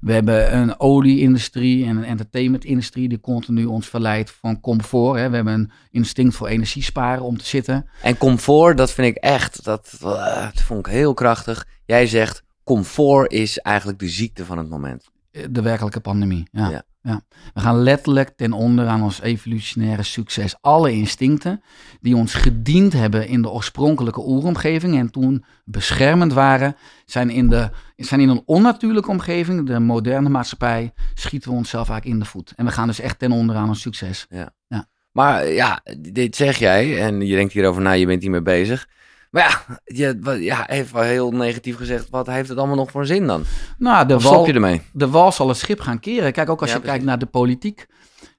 [0.00, 5.18] We hebben een olieindustrie en een entertainmentindustrie die continu ons verleidt van comfort.
[5.18, 5.28] Hè.
[5.28, 7.88] We hebben een instinct voor energiesparen om te zitten.
[8.02, 11.66] En comfort, dat vind ik echt, dat, eh, dat vond ik heel krachtig.
[11.84, 15.08] Jij zegt, comfort is eigenlijk de ziekte van het moment.
[15.50, 16.70] De werkelijke pandemie, ja.
[16.70, 16.82] ja.
[17.08, 17.20] Ja.
[17.54, 20.56] We gaan letterlijk ten onder aan ons evolutionaire succes.
[20.60, 21.62] Alle instincten
[22.00, 27.70] die ons gediend hebben in de oorspronkelijke oeromgeving en toen beschermend waren, zijn in, de,
[27.96, 32.52] zijn in een onnatuurlijke omgeving, de moderne maatschappij, schieten we onszelf eigenlijk in de voet.
[32.56, 34.26] En we gaan dus echt ten onder aan ons succes.
[34.28, 34.54] Ja.
[34.66, 34.86] ja.
[35.12, 38.88] Maar ja, dit zeg jij en je denkt hierover na, je bent hiermee bezig.
[39.30, 43.26] Maar ja, je, ja, even heel negatief gezegd, wat heeft het allemaal nog voor zin
[43.26, 43.42] dan?
[43.78, 44.82] Nou, de wal, je ermee?
[44.92, 46.32] De wal zal het schip gaan keren.
[46.32, 47.86] Kijk, ook als je kijkt naar de politiek.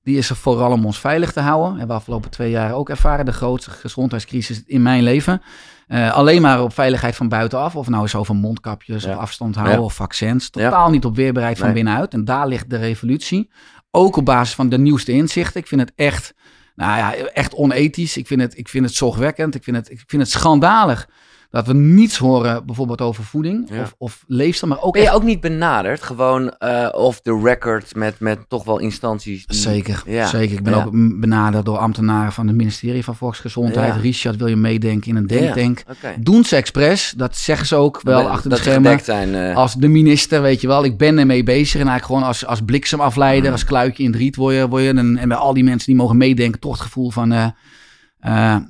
[0.03, 1.79] Die is er vooral om ons veilig te houden.
[1.79, 3.25] En we afgelopen twee jaar ook ervaren.
[3.25, 5.41] De grootste gezondheidscrisis in mijn leven.
[5.88, 7.75] Uh, alleen maar op veiligheid van buitenaf.
[7.75, 10.50] Of nou is over mondkapjes of afstand houden of vaccins.
[10.50, 12.13] Totaal niet op weerbaarheid van binnenuit.
[12.13, 13.50] En daar ligt de revolutie.
[13.91, 15.62] Ook op basis van de nieuwste inzichten.
[15.62, 16.34] Ik vind het echt
[16.80, 18.18] nou ja, echt onethisch.
[18.18, 19.56] Ik vind het, ik vind het zorgwekkend.
[19.56, 21.10] Ik vind het, ik vind het schandalig
[21.50, 24.72] dat we niets horen bijvoorbeeld over voeding of, of leefstijl.
[24.72, 28.63] Maar ook ben je ook niet benaderd, gewoon uh, off the record met, met toch
[28.63, 29.44] wel instanties?
[29.48, 30.25] Zeker, ja.
[30.27, 30.58] zeker.
[30.58, 30.89] Ik ben ook
[31.20, 34.01] benaderd door ambtenaren van het ministerie van Volksgezondheid.
[34.01, 35.84] Richard, wil je meedenken in een denktank?
[35.89, 36.15] Okay.
[36.20, 39.00] Doen ze expres, dat zeggen ze ook wel achter de schermen.
[39.00, 39.56] Zijn, uh...
[39.56, 41.82] Als de minister, weet je wel, ik ben ermee bezig.
[41.82, 43.51] En eigenlijk gewoon als, als bliksemafleider, mm.
[43.51, 44.68] als kluitje in het riet word je.
[44.68, 47.34] Word je en, en bij al die mensen die mogen meedenken, toch het gevoel van...
[47.34, 47.47] Uh,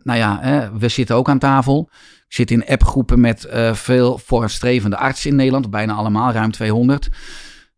[0.03, 1.89] nou ja, we zitten ook aan tafel.
[2.29, 7.09] Zit in appgroepen met uh, veel voorstrevende artsen in Nederland, bijna allemaal, ruim 200.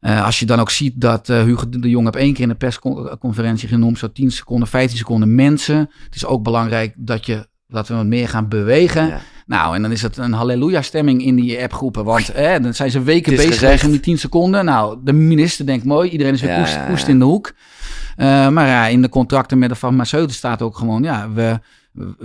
[0.01, 2.43] Uh, eh, als je dan ook ziet dat uh, Hugo de Jong heb één keer
[2.43, 5.77] in de persconferentie genoemd, zo 10 seconden, 15 seconden mensen.
[6.03, 9.21] Het is ook belangrijk dat, je, dat we wat meer gaan bewegen.
[9.45, 12.03] Nou, en dan is het een halleluja-stemming in die appgroepen.
[12.03, 14.65] Want eh, dan zijn ze weken bezig om die 10 seconden.
[14.65, 17.53] Nou, de minister denkt mooi, iedereen is weer ja, poest, in de hoek.
[18.17, 21.59] Uh, maar ja, in de contracten met de farmaceuten staat ook gewoon, ja, we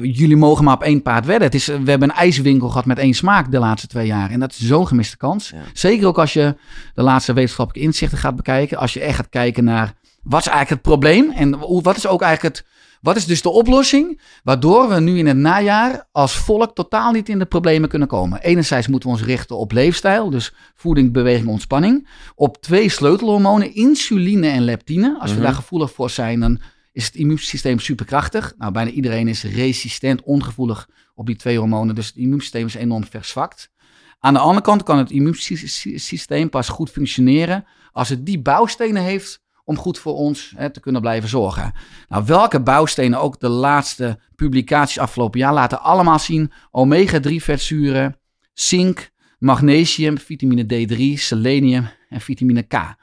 [0.01, 1.45] jullie mogen maar op één paard wedden.
[1.45, 4.31] Het is, we hebben een ijswinkel gehad met één smaak de laatste twee jaar.
[4.31, 5.53] En dat is zo'n gemiste kans.
[5.73, 6.57] Zeker ook als je
[6.95, 8.79] de laatste wetenschappelijke inzichten gaat bekijken.
[8.79, 11.31] Als je echt gaat kijken naar wat is eigenlijk het probleem?
[11.31, 12.67] En wat is ook eigenlijk het.
[13.01, 14.21] Wat is dus de oplossing?
[14.43, 18.41] Waardoor we nu in het najaar als volk totaal niet in de problemen kunnen komen.
[18.41, 22.09] Enerzijds moeten we ons richten op leefstijl, dus voeding, beweging, ontspanning.
[22.35, 25.17] Op twee sleutelhormonen, insuline en leptine.
[25.21, 25.47] Als we mhm.
[25.47, 26.61] daar gevoelig voor zijn, dan
[26.97, 28.55] is het immuunsysteem superkrachtig.
[28.59, 31.95] Nou, bijna iedereen is resistent, ongevoelig op die twee hormonen.
[31.95, 33.71] Dus het immuunsysteem is enorm verzwakt.
[34.19, 39.43] Aan de andere kant kan het immuunsysteem pas goed functioneren als het die bouwstenen heeft
[39.65, 41.73] om goed voor ons hè, te kunnen blijven zorgen.
[42.09, 48.19] Nou, welke bouwstenen ook de laatste publicaties afgelopen jaar laten allemaal zien: omega-3 vetzuren,
[48.53, 52.95] zink, magnesium, vitamine D3, selenium en vitamine K.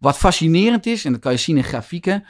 [0.00, 2.24] Wat fascinerend is, en dat kan je zien in grafieken,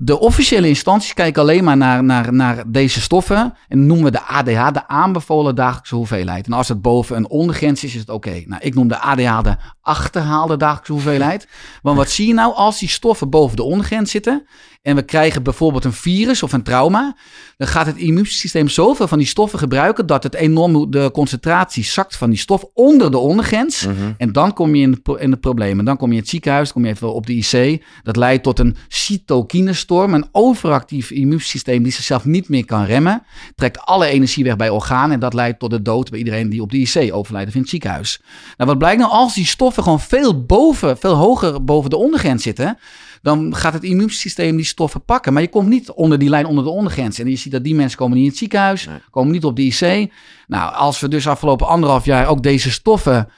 [0.00, 4.22] de officiële instanties kijken alleen maar naar, naar, naar deze stoffen en noemen we de
[4.22, 6.46] ADH de aanbevolen dagelijkse hoeveelheid.
[6.46, 8.42] En als het boven een ondergrens is, is het oké.
[8.46, 11.48] Nou, ik noem de ADH de achterhaalde dagelijkse hoeveelheid.
[11.82, 14.46] Want wat zie je nou als die stoffen boven de ondergrens zitten
[14.82, 17.16] en we krijgen bijvoorbeeld een virus of een trauma,
[17.56, 22.16] dan gaat het immuunsysteem zoveel van die stoffen gebruiken dat het enorm de concentratie zakt
[22.16, 23.86] van die stof onder de ondergrens.
[23.86, 23.94] Mhm.
[24.16, 25.84] En dan kom je in de, in de problemen.
[25.84, 27.84] Dan kom je in het ziekenhuis, kom je even op de IC.
[28.02, 33.22] Dat leidt tot een cytokinestorm, een overactief immuunsysteem die zichzelf niet meer kan remmen.
[33.54, 36.62] Trekt alle energie weg bij organen en dat leidt tot de dood bij iedereen die
[36.62, 38.20] op de IC overlijdt of in het ziekenhuis.
[38.56, 42.42] Nou, wat blijkt nou als die stoffen gewoon veel boven, veel hoger boven de ondergrens
[42.42, 42.78] zitten?
[43.22, 45.32] dan gaat het immuunsysteem die stoffen pakken.
[45.32, 47.18] Maar je komt niet onder die lijn, onder de ondergrens.
[47.18, 49.62] En je ziet dat die mensen komen niet in het ziekenhuis, komen niet op de
[49.62, 50.12] IC.
[50.46, 53.28] Nou, als we dus afgelopen anderhalf jaar ook deze stoffen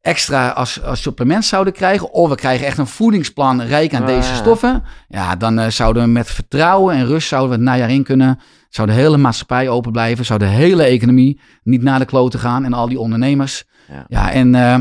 [0.00, 2.12] extra als, als supplement zouden krijgen.
[2.12, 4.82] Of we krijgen echt een voedingsplan rijk aan Ah, deze stoffen.
[5.08, 8.38] Ja, dan eh, zouden we met vertrouwen en rust zouden we het najaar in kunnen.
[8.68, 10.24] Zou de hele maatschappij open blijven.
[10.24, 12.64] Zou de hele economie niet naar de kloten gaan.
[12.64, 13.64] En al die ondernemers.
[13.88, 14.04] Ja.
[14.08, 14.78] Ja, en eh,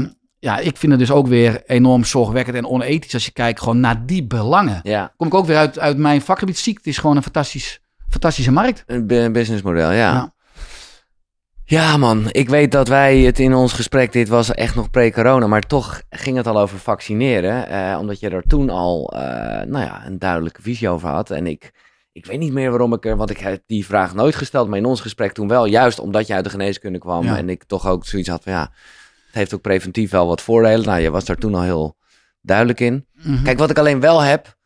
[0.48, 3.80] ja, ik vind het dus ook weer enorm zorgwekkend en onethisch als je kijkt gewoon
[3.80, 4.80] naar die belangen.
[4.84, 6.58] Ja, Kom ik ook weer uit, uit mijn vakgebied.
[6.58, 8.84] Ziekte is gewoon een fantastisch, fantastische markt.
[8.88, 9.96] een bu- businessmodel, ja.
[10.14, 10.34] Ja.
[11.66, 12.26] Ja, man.
[12.32, 16.02] Ik weet dat wij het in ons gesprek, dit was echt nog pre-corona, maar toch
[16.10, 17.68] ging het al over vaccineren.
[17.70, 19.22] eh, omdat je er toen al, eh,
[19.66, 21.30] nou ja, een duidelijke visie over had.
[21.32, 21.72] En ik,
[22.12, 24.78] ik weet niet meer waarom ik er, want ik heb die vraag nooit gesteld, maar
[24.78, 25.66] in ons gesprek toen wel.
[25.66, 27.38] Juist omdat je uit de geneeskunde kwam Ja.
[27.38, 28.72] en ik toch ook zoiets had van, ja, het
[29.38, 30.86] heeft ook preventief wel wat voordelen.
[30.86, 31.97] Nou, je was daar toen al heel
[32.41, 33.06] duidelijk in.
[33.13, 33.43] Mhm.
[33.43, 34.58] Kijk, wat ik alleen wel heb,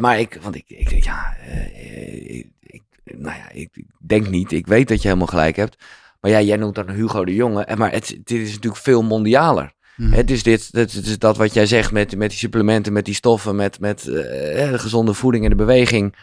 [0.00, 4.66] maar ik, want ik, ik ja, eh, ik, ik- nou ja, ik denk niet, ik
[4.66, 5.76] weet dat je helemaal gelijk hebt.
[6.20, 9.72] Maar ja, jij noemt dan Hugo de Jonge, maar het, dit is natuurlijk veel mondialer.
[9.96, 10.12] Mhm.
[10.12, 13.14] Het is dit, het is dat wat jij zegt met, met die supplementen, met die
[13.14, 16.14] stoffen, met, met eh, de gezonde voeding en de beweging.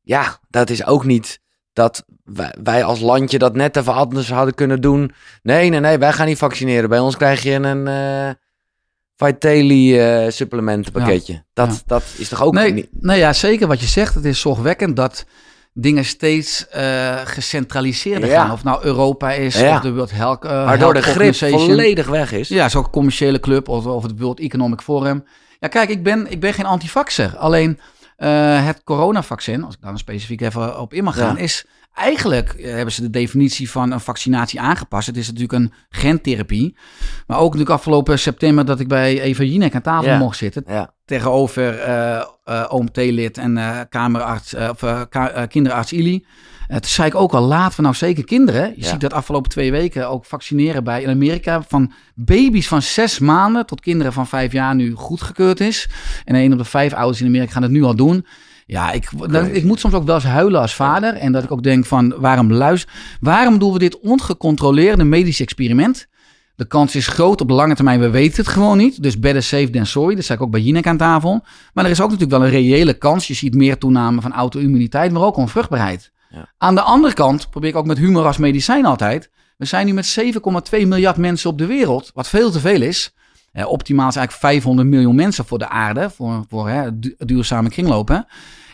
[0.00, 1.40] Ja, dat is ook niet
[1.72, 5.12] dat wij, wij als landje dat net even anders hadden kunnen doen.
[5.42, 6.88] Nee, nee, nee, wij gaan niet vaccineren.
[6.88, 8.30] Bij ons krijg je een eh
[9.16, 11.44] Vitaly eh supplementenpakketje.
[11.52, 11.82] Dat, ja.
[11.86, 12.88] dat is toch ook nee, niet...
[13.00, 14.14] nee, ja, zeker wat je zegt.
[14.14, 15.24] Het is zorgwekkend dat
[15.72, 18.42] dingen steeds eh gecentraliseerder Ja.
[18.42, 18.52] gaan.
[18.52, 19.76] Of nou Europa is, Ja.
[19.76, 22.48] of de World Health, eh, Waardoor de grip volledig weg is.
[22.48, 25.24] Ja, zo'n commerciële club of, of het World Economic Forum.
[25.58, 27.36] Ja, kijk, ik ben, ik ben geen antivaxer.
[27.36, 27.78] Alleen
[28.26, 31.42] het coronavaccin, als ik daar specifiek even op in mag gaan, Ja.
[31.42, 35.06] is eigenlijk eh, hebben ze de definitie van een vaccinatie aangepast.
[35.06, 36.76] Het is natuurlijk een gentherapie.
[37.26, 40.18] Maar ook natuurlijk afgelopen september dat ik bij Eva Jinek aan tafel Ja.
[40.18, 40.64] mocht zitten.
[40.66, 46.24] Ja, Tegenover eh eh OMT-lid en kamerarts, of, ka- kinderarts Ili.
[46.68, 48.72] Uh, toen zei ik ook al, laten we nou zeker kinderen.
[48.76, 48.88] Je Ja.
[48.88, 51.62] ziet dat afgelopen twee weken ook vaccineren bij in Amerika.
[51.68, 55.88] Van baby's van zes maanden tot kinderen van vijf jaar nu goedgekeurd is.
[56.24, 58.26] En een op de vijf ouders in Amerika gaan het nu al doen.
[58.70, 61.14] Ja, ik, dan, ik moet soms ook wel eens huilen als vader.
[61.14, 62.92] En dat ik ook denk van, waarom luister...
[63.20, 66.06] Waarom doen we dit ongecontroleerde medisch experiment?
[66.56, 69.02] De kans is groot op de lange termijn, we weten het gewoon niet.
[69.02, 71.44] Dus better safe than sorry, dat zei ik ook bij Jinek aan tafel.
[71.74, 73.26] Maar er is ook natuurlijk wel een reële kans.
[73.26, 76.12] Je ziet meer toename van auto-immuniteit, maar ook onvruchtbaarheid.
[76.30, 76.48] Ja.
[76.58, 79.30] Aan de andere kant probeer ik ook met humor als medicijn altijd.
[79.56, 80.20] We zijn nu met
[80.72, 83.14] 7,2 miljard mensen op de wereld, wat veel te veel is.
[83.52, 87.68] Eh, optimaal is eigenlijk 500 miljoen mensen voor de aarde, voor, voor hè, du- duurzame
[87.68, 88.26] kringlopen.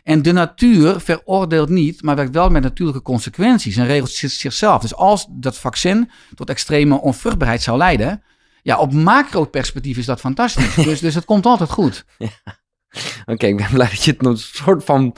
[0.06, 4.80] En de natuur veroordeelt niet, maar werkt wel met natuurlijke consequenties en regelt zich- zichzelf.
[4.80, 8.22] Dus als dat vaccin tot extreme onvruchtbaarheid zou leiden,
[8.62, 10.74] ja, op macro-perspectief is dat fantastisch.
[10.88, 12.04] dus, dus het komt altijd goed.
[13.32, 15.14] oké, ik ben blij dat je het nog een soort van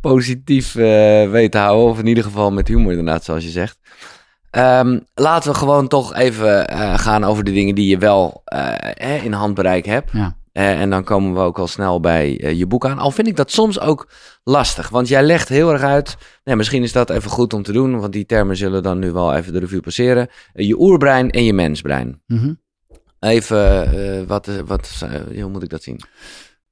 [0.00, 1.90] positief eh, weet te houden.
[1.90, 3.78] Of in ieder geval met humor inderdaad, zoals je zegt.
[4.50, 8.68] Ehm, laten we gewoon toch even eh, gaan over de dingen die je wel eh,
[8.78, 10.10] hè, in handbereik hebt.
[10.12, 10.36] Ja.
[10.56, 12.98] Eh, en dan komen we ook al snel bij eh, je boek aan.
[12.98, 14.08] Al vind ik dat soms ook
[14.44, 14.88] lastig.
[14.88, 16.16] Want jij legt heel erg uit.
[16.44, 18.00] Nou, misschien is dat even goed om te doen.
[18.00, 20.28] Want die termen zullen dan nu wel even de revue passeren.
[20.52, 22.22] Eh, je oerbrein en je mensbrein.
[22.26, 22.54] Mhm.
[23.20, 26.00] Even, wat, wat, hoe moet ik dat zien?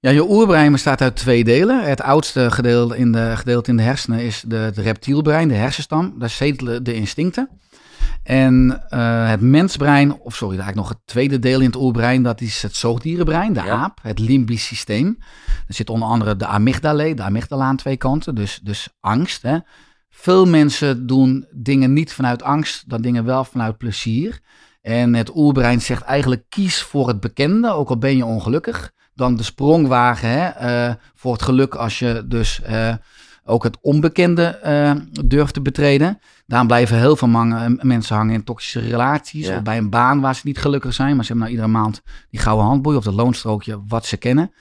[0.00, 1.84] Ja, je oerbrein bestaat uit twee delen.
[1.84, 6.14] Het oudste gedeelte in de, gedeelte in de hersenen is de, het reptielbrein, de hersenstam.
[6.18, 7.48] Daar zetelen de instincten.
[8.22, 12.40] En eh, het mensbrein, of sorry, eigenlijk nog het tweede deel in het oerbrein, dat
[12.40, 13.76] is het zoogdierenbrein, de Ja.
[13.76, 15.18] aap, het limbisch systeem.
[15.68, 19.42] Er zit onder andere de amygdala, de amygdala aan twee kanten, dus, dus angst.
[19.42, 19.58] Hè.
[20.10, 24.40] Veel mensen doen dingen niet vanuit angst, dan dingen wel vanuit plezier.
[24.82, 28.92] En het oerbrein zegt eigenlijk kies voor het bekende, ook al ben je ongelukkig.
[29.14, 32.94] Dan de sprong wagen hè, eh, voor het geluk als je dus eh,
[33.44, 34.92] ook het onbekende eh,
[35.24, 36.18] durft te betreden.
[36.46, 39.56] Daarom blijven heel veel mangen- mensen hangen in toxische relaties Ja.
[39.56, 41.14] of bij een baan waar ze niet gelukkig zijn.
[41.16, 44.52] Maar ze hebben nou iedere maand die gouden handboei of dat loonstrookje wat ze kennen.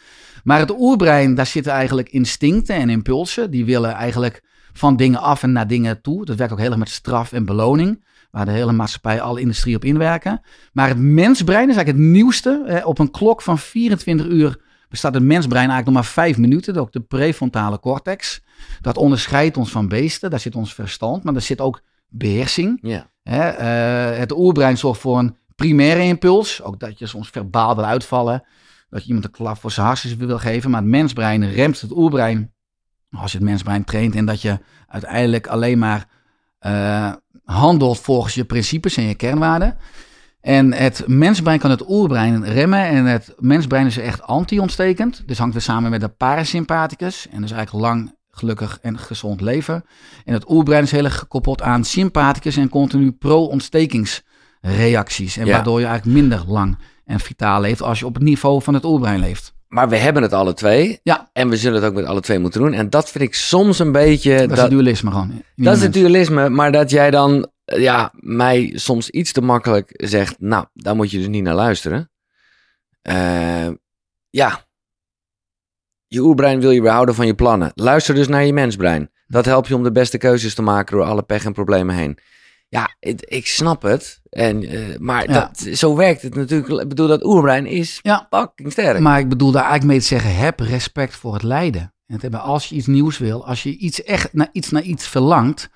[0.43, 3.51] Maar het oerbrein, daar zitten eigenlijk instincten en impulsen.
[3.51, 4.43] Die willen eigenlijk
[4.73, 6.25] van dingen af en naar dingen toe.
[6.25, 8.03] Dat werkt ook heel erg met straf en beloning.
[8.31, 10.41] Waar de hele maatschappij, alle industrie op inwerken.
[10.73, 12.63] Maar het mensbrein is eigenlijk het nieuwste.
[12.67, 14.57] Eh, op een klok van 24 uur
[14.89, 16.75] bestaat het mensbrein eigenlijk nog maar 5 minuten.
[16.75, 18.41] Ook de prefrontale cortex.
[18.81, 20.29] Dat onderscheidt ons van beesten.
[20.29, 22.79] Daar zit ons verstand, maar daar zit ook beheersing.
[22.81, 23.09] Ja.
[23.23, 26.61] Hè, eh, het oerbrein zorgt voor een primaire impuls.
[26.61, 28.43] Ook dat je soms verbaal wil uitvallen.
[28.89, 30.71] Dat je iemand een klap voor zijn hartjes wil geven.
[30.71, 32.53] Maar het mensbrein remt het oerbrein.
[33.11, 34.15] Als je het mensbrein traint.
[34.15, 36.07] En dat je uiteindelijk alleen maar
[36.59, 39.77] eh, handelt volgens je principes en je kernwaarden.
[40.41, 42.85] En het mensbrein kan het oerbrein remmen.
[42.85, 45.23] En het mensbrein is echt anti-ontstekend.
[45.25, 47.27] Dus hangt weer samen met de parasympathicus.
[47.29, 49.83] En dus eigenlijk lang, gelukkig en gezond leven.
[50.25, 55.37] En het oerbrein is heel erg gekoppeld aan sympathicus en continu pro-ontstekingsreacties.
[55.37, 55.51] En Ja.
[55.51, 58.85] waardoor je eigenlijk minder lang en vitaal leeft als je op het niveau van het
[58.85, 59.53] oerbrein leeft.
[59.67, 60.99] Maar we hebben het alle twee.
[61.03, 61.29] Ja.
[61.33, 62.73] En we zullen het ook met alle twee moeten doen.
[62.73, 64.37] En dat vind ik soms een beetje...
[64.37, 65.41] Dat, is het dualisme gewoon.
[65.55, 70.35] Dat is het dualisme, maar dat jij dan ja, mij soms iets te makkelijk zegt,
[70.39, 72.11] nou, daar moet je dus niet naar luisteren.
[73.01, 73.67] Eh,
[74.29, 74.65] ja,
[76.13, 77.71] je oerbrein wil je weerhouden van je plannen.
[77.75, 79.09] Luister dus naar je mensbrein.
[79.27, 82.17] Dat helpt je om de beste keuzes te maken door alle pech en problemen heen.
[82.69, 84.21] Ja, ik snap het.
[84.29, 85.33] En, eh, maar Ja.
[85.33, 86.81] dat, zo werkt het natuurlijk.
[86.81, 88.27] Ik bedoel, dat oerbrein is Ja.
[88.29, 88.99] fucking sterk.
[88.99, 91.81] Maar ik bedoel daar eigenlijk mee te zeggen, heb respect voor het lijden.
[91.81, 94.81] En het hebben, als je iets nieuws wil, als je iets echt naar iets, naar
[94.81, 95.69] iets verlangt,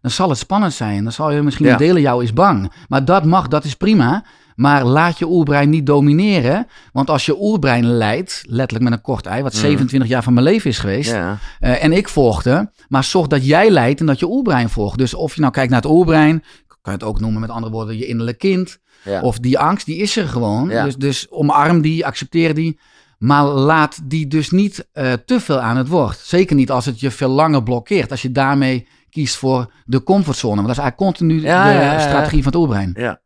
[0.00, 1.02] dan zal het spannend zijn.
[1.02, 1.78] Dan zal je misschien Ja.
[1.78, 2.72] in jou is bang.
[2.88, 4.24] Maar dat mag, dat is prima.
[4.54, 6.66] Maar laat je oerbrein niet domineren.
[6.92, 9.60] Want als je oerbrein leidt, letterlijk met een kort ei, wat Mhm.
[9.60, 11.10] 27 jaar van mijn leven is geweest.
[11.10, 11.38] ja.
[11.60, 12.70] eh, en ik volgde.
[12.88, 14.98] Maar zorg dat jij leidt en dat je oerbrein volgt.
[14.98, 17.72] Dus of je nou kijkt naar het oerbrein, kan je het ook noemen met andere
[17.72, 18.78] woorden, je innerlijk kind.
[19.04, 19.20] Ja.
[19.20, 20.68] Of die angst, die is er gewoon.
[20.68, 20.84] Ja.
[20.84, 22.78] Dus, dus omarm die, accepteer die.
[23.18, 26.18] Maar laat die dus niet eh, te veel aan het woord.
[26.18, 28.10] Zeker niet als het je veel langer blokkeert.
[28.10, 30.54] Als je daarmee kiest voor de comfortzone.
[30.54, 32.94] Want dat is eigenlijk continu Ja, de strategie van het oerbrein.
[32.98, 33.20] Ja.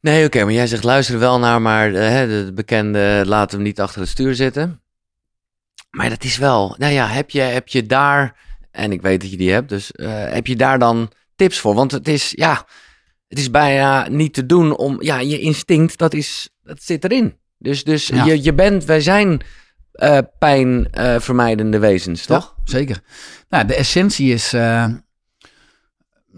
[0.00, 3.52] Nee, oké, maar jij zegt luister er wel naar, maar eh, hè, de bekende laat
[3.52, 4.80] hem niet achter het stuur zitten.
[5.90, 8.36] Maar dat is wel, nou ja, heb je, heb je daar,
[8.70, 11.74] en ik weet dat je die hebt, dus eh, heb je daar dan tips voor?
[11.74, 12.66] Want het is, ja,
[13.28, 17.36] het is bijna niet te doen om, ja, je instinct, dat, is, dat zit erin.
[17.58, 18.24] Dus, dus Ja.
[18.24, 19.40] je, je bent, wij zijn
[19.92, 22.54] eh pijnvermijdende wezens, toch?
[22.56, 23.00] Ja, zeker.
[23.48, 24.52] Nou, de essentie is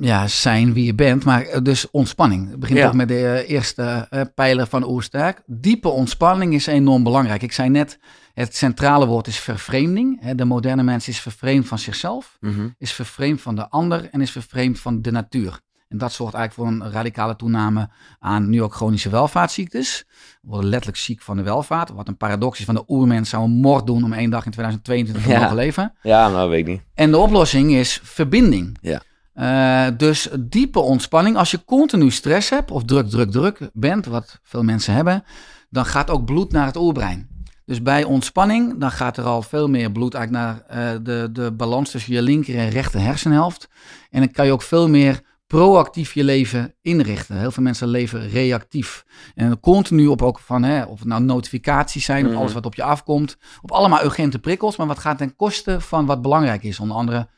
[0.00, 2.50] ja, zijn wie je bent, maar eh, dus ontspanning.
[2.50, 2.86] Het begint Ja.
[2.86, 5.42] ook met de eh, eerste eh, pijler van Oersterk.
[5.46, 7.42] Diepe ontspanning is enorm belangrijk.
[7.42, 7.98] Ik zei net,
[8.34, 10.18] het centrale woord is vervreemding.
[10.20, 12.68] Hè, De moderne mens is vervreemd van zichzelf, Mhm.
[12.78, 15.60] is vervreemd van de ander en is vervreemd van de natuur.
[15.88, 20.04] En dat zorgt eigenlijk voor een radicale toename aan nu ook chronische welvaartsziektes.
[20.42, 21.90] We worden letterlijk ziek van de welvaart.
[21.90, 24.50] Wat een paradox is van de oermens zou een moord doen om één dag in
[24.50, 25.40] 2022 te Ja.
[25.40, 25.92] mogen leven.
[26.02, 26.80] Ja, nou weet ik niet.
[26.94, 28.78] En de oplossing is verbinding.
[28.80, 29.02] Ja.
[29.40, 31.36] Eh, dus diepe ontspanning.
[31.36, 35.24] Als je continu stress hebt of druk, druk, druk bent, wat veel mensen hebben,
[35.70, 37.28] dan gaat ook bloed naar het oerbrein.
[37.64, 41.52] Dus bij ontspanning, dan gaat er al veel meer bloed eigenlijk naar eh, de, de
[41.52, 43.68] balans tussen je linker en rechter hersenhelft.
[44.10, 47.38] En dan kan je ook veel meer proactief je leven inrichten.
[47.38, 49.04] Heel veel mensen leven reactief.
[49.34, 52.40] En continu op ook van, hè, of het nou notificaties zijn, of Mhm.
[52.40, 53.36] alles wat op je afkomt.
[53.62, 56.80] Op allemaal urgente prikkels, maar wat gaat ten koste van wat belangrijk is.
[56.80, 57.28] Onder andere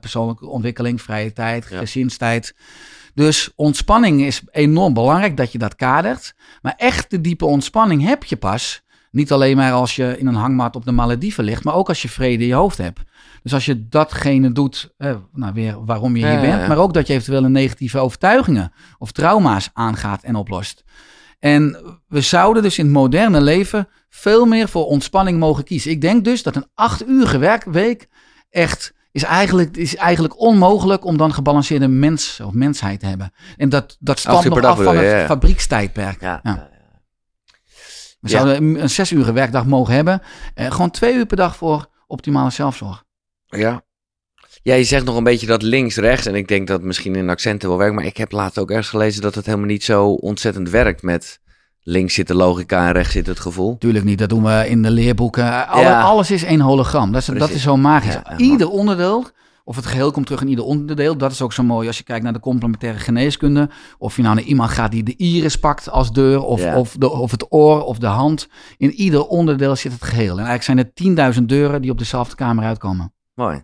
[0.00, 1.78] persoonlijke ontwikkeling, vrije tijd, Ja.
[1.78, 2.54] gezinstijd.
[3.14, 6.34] Dus ontspanning is enorm belangrijk dat je dat kadert.
[6.62, 8.82] Maar echte diepe ontspanning heb je pas.
[9.10, 12.02] Niet alleen maar als je in een hangmat op de Malediven ligt, maar ook als
[12.02, 13.00] je vrede in je hoofd hebt.
[13.42, 16.66] Dus als je datgene doet, eh, nou weer waarom je hier ja, bent, ja.
[16.66, 20.84] maar ook dat je eventueel een negatieve overtuigingen of trauma's aangaat en oplost.
[21.38, 21.76] En
[22.08, 25.90] we zouden dus in het moderne leven veel meer voor ontspanning mogen kiezen.
[25.90, 28.08] Ik denk dus dat een acht uur werkweek
[28.50, 33.32] echt is eigenlijk, is eigenlijk onmogelijk om dan gebalanceerde mens of mensheid te hebben.
[33.56, 35.26] En dat, dat stamt nog af van het ja, ja.
[35.26, 36.20] fabriekstijdperk.
[36.20, 36.40] Ja.
[36.42, 36.68] Ja.
[38.20, 40.22] We zouden een- zes uur werkdag mogen hebben.
[40.54, 43.04] Eh, gewoon twee uur per dag voor optimale zelfzorg.
[43.46, 43.82] Ja.
[44.62, 46.26] Ja, je zegt nog een beetje dat links-rechts.
[46.26, 47.94] En ik denk dat misschien in accenten wel werkt.
[47.94, 51.40] Maar ik heb laatst ook ergens gelezen dat het helemaal niet zo ontzettend werkt met
[51.88, 53.78] links zit de logica en rechts zit het gevoel.
[53.78, 55.68] Tuurlijk niet, dat doen we in de leerboeken.
[55.68, 56.00] Alle- Ja.
[56.00, 57.12] Alles is één hologram.
[57.12, 58.12] Dat is, dat is zo magisch.
[58.14, 59.26] Ja, ieder onderdeel,
[59.64, 61.16] of het geheel komt terug in ieder onderdeel.
[61.16, 63.68] Dat is ook zo mooi als je kijkt naar de complementaire geneeskunde.
[63.98, 66.42] Of je nou naar iemand gaat die de iris pakt als deur.
[66.42, 66.78] Of, Ja.
[66.78, 68.48] of, de, of het oor of de hand.
[68.76, 70.38] In ieder onderdeel zit het geheel.
[70.38, 73.12] En eigenlijk zijn er 10.000 deuren die op dezelfde kamer uitkomen.
[73.34, 73.62] Mooi.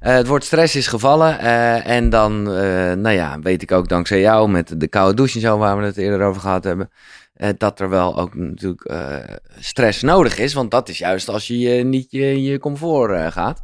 [0.00, 1.38] Eh, het woord stress is gevallen.
[1.38, 5.34] eh, en dan, eh, nou ja, weet ik ook dankzij jou met de koude douche
[5.34, 6.90] en zo, waar we het eerder over gehad hebben.
[7.34, 9.16] Eh, dat er wel ook natuurlijk eh,
[9.58, 10.52] stress nodig is.
[10.52, 13.62] Want dat is juist als je eh, niet je, in je comfort gaat.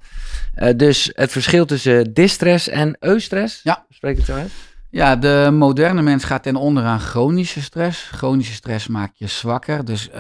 [0.76, 3.60] Dus het verschil tussen distress en eustress.
[3.62, 3.84] Ja.
[3.90, 4.50] Spreek het zo uit?
[4.90, 8.02] Ja, de moderne mens gaat ten onder aan chronische stress.
[8.12, 9.84] Chronische stress maakt je zwakker.
[9.84, 10.10] Dus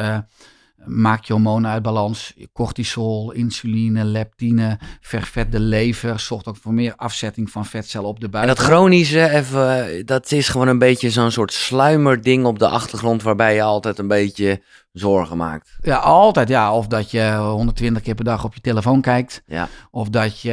[0.80, 2.34] eh, maakt je hormonen uit balans.
[2.52, 6.20] Cortisol, insuline, leptine, vervet de lever.
[6.20, 8.46] Zorgt ook voor meer afzetting van vetcellen op de En buik.
[8.46, 13.22] dat chronische, even, eh, dat is gewoon een beetje zo'n soort sluimerding op de achtergrond
[13.22, 14.62] waarbij je altijd een beetje
[14.92, 15.76] zorgen maakt.
[15.80, 16.48] Ja, altijd.
[16.48, 19.42] Ja, of dat je 120 keer per dag op je telefoon kijkt.
[19.46, 19.68] Ja.
[19.90, 20.52] Of dat je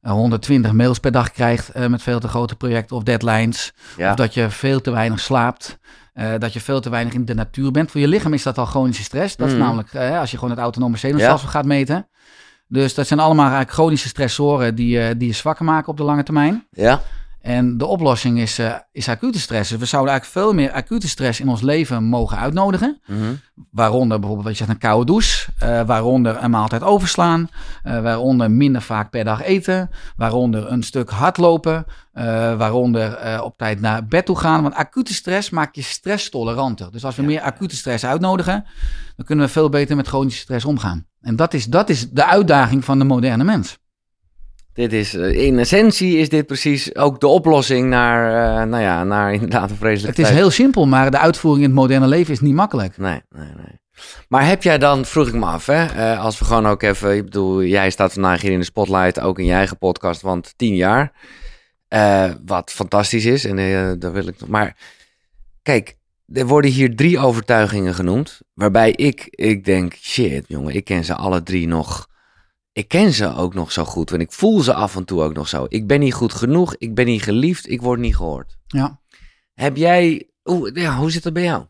[0.00, 3.72] eh, 120 mails per dag krijgt eh, met veel te grote projecten of deadlines.
[3.96, 4.10] Ja.
[4.10, 5.78] Of dat je veel te weinig slaapt.
[6.18, 7.90] Eh, dat je veel te weinig in de natuur bent.
[7.90, 9.36] Voor je lichaam is dat al chronische stress.
[9.36, 9.62] Dat is Mhm.
[9.62, 12.08] namelijk eh, als je gewoon het autonome zenuwstelsel gaat meten.
[12.68, 16.02] Dus dat zijn allemaal eigenlijk chronische stressoren die, eh, die je zwakker maken op de
[16.02, 16.66] lange termijn.
[16.70, 17.00] Ja?
[17.40, 19.70] En de oplossing is, uh, is acute stress.
[19.70, 23.00] Dus we zouden eigenlijk veel meer acute stress in ons leven mogen uitnodigen.
[23.06, 23.18] Mhm.
[23.70, 25.46] Waaronder bijvoorbeeld, wat je zegt, een koude douche.
[25.58, 27.48] eh, waaronder een maaltijd overslaan.
[27.82, 29.90] eh, waaronder minder vaak per dag eten.
[30.16, 31.84] Waaronder een stuk hardlopen.
[32.12, 32.24] eh,
[32.56, 34.62] waaronder eh, op tijd naar bed toe gaan.
[34.62, 36.90] Want acute stress maakt je stresstoleranter.
[36.92, 37.28] Dus als we Ja.
[37.28, 38.64] meer acute stress uitnodigen,
[39.16, 41.06] dan kunnen we veel beter met chronische stress omgaan.
[41.20, 43.78] En dat is, dat is de uitdaging van de moderne mens.
[44.78, 48.26] Dit is, eh, in essentie is dit precies ook de oplossing naar,
[48.60, 50.38] eh, nou ja, naar inderdaad een vreselijke Het is tijd.
[50.38, 52.96] heel simpel, maar de uitvoering in het moderne leven is niet makkelijk.
[52.96, 53.80] Nee, nee, nee.
[54.28, 57.16] Maar heb jij dan, vroeg ik me af, hè, eh, als we gewoon ook even,
[57.16, 60.54] ik bedoel, jij staat vandaag hier in de spotlight, ook in je eigen podcast, want
[60.56, 61.12] tien jaar,
[62.44, 63.56] wat fantastisch is, en
[63.98, 64.76] daar wil ik nog, maar
[65.62, 65.96] kijk,
[66.32, 71.14] er worden hier drie overtuigingen genoemd, waarbij ik, ik denk, shit jongen, ik ken ze
[71.14, 72.08] alle drie nog,
[72.78, 75.34] ik ken ze ook nog zo goed, want ik voel ze af en toe ook
[75.34, 75.66] nog zo.
[75.68, 78.56] Ik ben niet goed genoeg, ik ben niet geliefd, ik word niet gehoord.
[78.66, 79.00] Ja,
[79.54, 81.64] Heb jij, hoe, ja, hoe zit dat bij jou?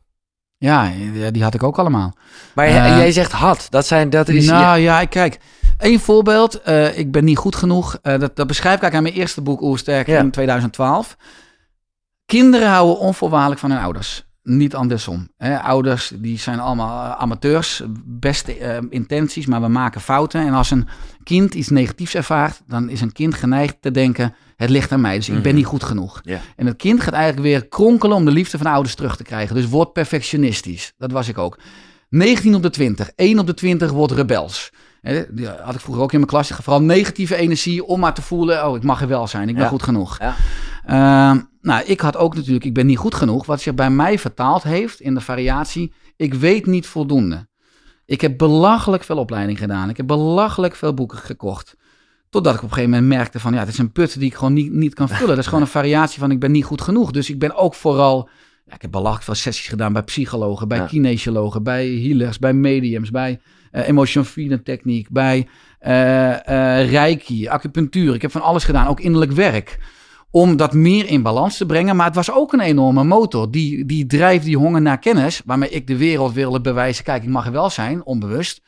[0.59, 0.93] ja
[1.31, 2.17] die had ik ook allemaal.
[2.55, 4.47] Maar Eh, jij zegt had, dat, zijn, dat is...
[4.47, 5.39] nou ja, kijk.
[5.79, 6.63] Eén voorbeeld.
[6.63, 7.99] eh, ik ben niet goed genoeg.
[8.03, 10.19] eh, dat, dat beschrijf ik eigenlijk aan mijn eerste boek Oersterk Ja.
[10.19, 11.17] in 2012.
[12.27, 14.27] Kinderen houden onvoorwaardelijk van hun ouders.
[14.49, 15.29] Niet andersom.
[15.37, 15.59] Hè.
[15.61, 17.83] Ouders die zijn allemaal eh, amateurs.
[18.05, 20.47] Beste eh, intenties, maar we maken fouten.
[20.47, 20.89] En als een
[21.25, 24.35] kind iets negatiefs ervaart, dan is een kind geneigd te denken...
[24.57, 25.55] het ligt aan mij, dus ik ben Mhm.
[25.55, 26.21] niet goed genoeg.
[26.57, 29.23] En het kind gaat eigenlijk weer kronkelen om de liefde van de ouders terug te
[29.23, 29.55] krijgen.
[29.55, 30.93] Dus wordt perfectionistisch.
[30.99, 31.59] Dat was ik ook.
[32.09, 33.11] 19 op de 20.
[33.17, 34.71] 1 op de 20 wordt rebels.
[35.31, 36.49] Die had ik vroeger ook in mijn klas.
[36.49, 38.67] Vooral negatieve energie om maar te voelen...
[38.69, 39.69] oh, ik mag er wel zijn, ik ben Ja.
[39.69, 40.19] goed genoeg.
[40.19, 40.35] Ja.
[40.87, 42.65] Ehm, nou, ik had ook natuurlijk...
[42.65, 43.47] ik ben niet goed genoeg.
[43.47, 45.93] Wat zich bij mij vertaald heeft in de variatie...
[46.17, 47.47] ik weet niet voldoende.
[48.07, 49.89] Ik heb belachelijk veel opleiding gedaan.
[49.89, 51.77] Ik heb belachelijk veel boeken gekocht.
[52.31, 53.53] Totdat ik op een gegeven moment merkte van...
[53.53, 55.29] ja, het is een put die ik gewoon niet, niet kan vullen.
[55.29, 57.11] Dat is gewoon een variatie van ik ben niet goed genoeg.
[57.11, 58.29] Dus ik ben ook vooral...
[58.65, 60.87] Ja, ik heb belachelijk veel sessies gedaan bij psychologen, bij Ja.
[60.87, 68.15] kinesiologen, bij healers, bij mediums, bij eh emotion freedom techniek, bij eh, eh, reiki, acupunctuur.
[68.15, 69.79] Ik heb van alles gedaan, ook innerlijk werk.
[70.31, 71.97] Om dat meer in balans te brengen.
[71.97, 73.51] Maar het was ook een enorme motor.
[73.51, 77.05] Die, die drijf, die honger naar kennis, waarmee ik de wereld wilde bewijzen.
[77.05, 78.63] Kijk, ik mag er wel zijn, onbewust.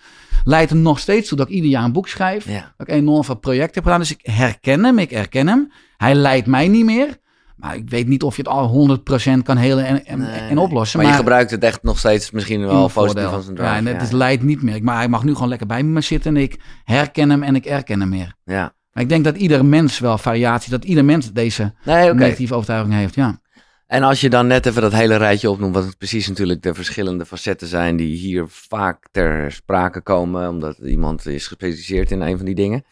[0.44, 2.48] Leidt er nog steeds toe dat ik ieder jaar een boek schrijf.
[2.48, 2.72] Ja.
[2.76, 3.98] Dat ik enorm veel projecten heb gedaan.
[4.00, 5.72] Dus ik herken hem, ik herken hem.
[5.96, 7.18] Hij leidt mij niet meer.
[7.56, 9.02] Maar ik weet niet of je het al 100%
[9.42, 10.64] kan helen en, en, Nee, en nee.
[10.64, 11.00] oplossen.
[11.00, 13.70] Maar, je gebruikt het echt nog steeds misschien wel positief van zijn drive.
[13.70, 14.82] Ja, en het leidt niet meer.
[14.82, 16.36] Maar hij mag nu gewoon lekker bij me zitten.
[16.36, 18.34] En ik herken hem en ik erken hem meer.
[18.44, 18.78] ja.
[18.92, 22.94] Maar ik denk dat ieder mens wel variatie, dat ieder mens deze Nee, negatieve overtuiging
[22.94, 23.14] heeft.
[23.14, 23.40] Ja.
[23.86, 26.74] En als je dan net even dat hele rijtje opnoemt, wat het precies natuurlijk de
[26.74, 32.36] verschillende facetten zijn die hier vaak ter sprake komen, omdat iemand is gespecialiseerd in een
[32.36, 32.84] van die dingen.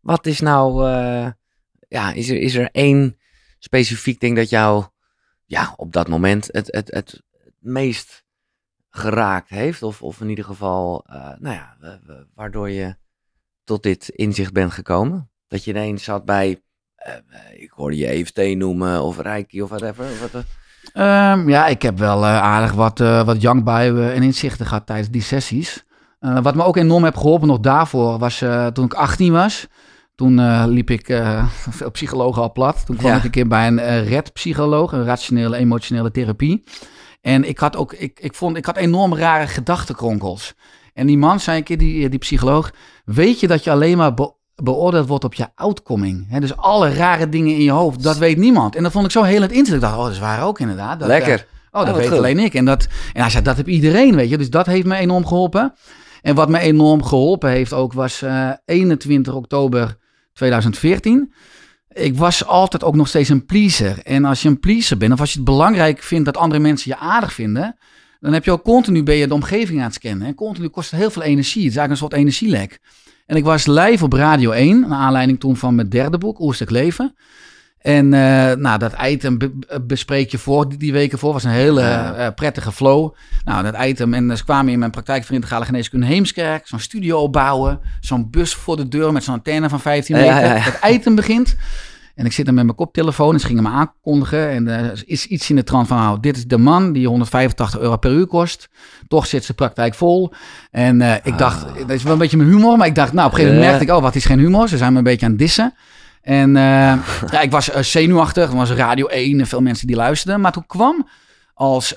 [0.00, 1.26] Wat is nou, eh,
[1.88, 3.18] ja, is er, is er één
[3.58, 4.84] specifiek ding dat jou,
[5.44, 7.22] ja, op dat moment het, het, het
[7.58, 8.24] meest
[8.90, 9.82] geraakt heeft?
[9.82, 12.96] Of, of in ieder geval, eh, nou ja, wa- wa- waardoor je
[13.64, 15.30] tot dit inzicht bent gekomen?
[15.48, 16.62] Dat je ineens zat bij,
[16.96, 17.12] eh,
[17.56, 20.04] ik hoorde je EFT noemen of Reiki of whatever.
[20.20, 20.44] Wat,
[20.92, 25.22] Ehm, ja, ik heb wel eh, aardig wat, wat jankbuien en inzichten gehad tijdens die
[25.22, 25.84] sessies.
[26.42, 29.66] Wat me ook enorm heeft geholpen nog daarvoor was toen ik 18 was.
[30.14, 31.46] Toen liep ik eh,
[31.78, 32.86] veel psychologen al plat.
[32.86, 33.16] Toen kwam Ja.
[33.16, 36.64] ik een keer bij een RED-psycholoog, een rationele emotionele therapie.
[37.20, 40.54] En ik had ook, ik, ik vond, ik had enorm rare gedachtenkronkels.
[40.94, 42.70] En die man zei een keer, die, die psycholoog,
[43.04, 44.14] weet je dat je alleen maar
[44.62, 46.38] beoordeeld wordt op je outcoming?
[46.38, 48.76] Dus alle rare dingen in je hoofd, dat weet niemand.
[48.76, 49.74] En dat vond ik zo heel het inzicht.
[49.76, 50.98] Ik dacht, oh, dat is waar ook inderdaad.
[50.98, 51.32] Dat, Lekker.
[51.38, 52.16] eh, Oh, dat wat weet goed.
[52.18, 52.54] alleen ik.
[52.54, 54.38] En, dat, en hij zei, dat heb iedereen, weet je.
[54.38, 55.74] Dus dat heeft me enorm geholpen.
[56.22, 59.96] En wat me enorm geholpen heeft ook, was eh 21 oktober
[60.32, 61.32] 2014.
[61.92, 63.98] Ik was altijd ook nog steeds een pleaser.
[64.02, 66.90] En als je een pleaser bent, of als je het belangrijk vindt dat andere mensen
[66.90, 67.76] je aardig vinden,
[68.20, 70.26] dan heb je ook continu ben je de omgeving aan het scannen.
[70.26, 71.62] En continu kost het heel veel energie.
[71.62, 72.80] Het is eigenlijk een soort energielek.
[73.26, 76.70] En ik was live op Radio 1, naar aanleiding toen van mijn derde boek, Oerstuk
[76.70, 77.14] Leven.
[77.78, 81.44] En eh, nou, dat item be- be- bespreek je voor, die, die weken voor, was
[81.44, 82.14] een hele Ja.
[82.14, 83.14] eh, prettige flow.
[83.44, 87.18] Nou, dat item, en ze kwamen in mijn praktijk voor integrale geneeskunde Heemskerk, zo'n studio
[87.20, 90.36] opbouwen, zo'n bus voor de deur met zo'n antenne van 15 Ja, meter.
[90.48, 90.60] ja, ja.
[90.60, 91.56] Het item begint.
[92.14, 94.48] En ik zit er met mijn koptelefoon en ze gingen me aankondigen.
[94.48, 97.80] En er is iets in de trant van, nou, dit is de man die 185
[97.80, 98.68] euro per uur kost.
[99.08, 100.32] Toch zit zijn praktijk vol.
[100.70, 102.76] En eh, ik dacht, dat is wel een beetje mijn humor.
[102.76, 104.68] Maar ik dacht, nou, op een gegeven moment merkte ik, oh, wat is geen humor.
[104.68, 105.74] Ze zijn me een beetje aan het dissen.
[106.22, 106.62] En eh,
[107.32, 108.50] ja, ik was eh, zenuwachtig.
[108.50, 110.40] Er was Radio 1 en veel mensen die luisterden.
[110.40, 111.08] Maar toen kwam
[111.54, 111.96] als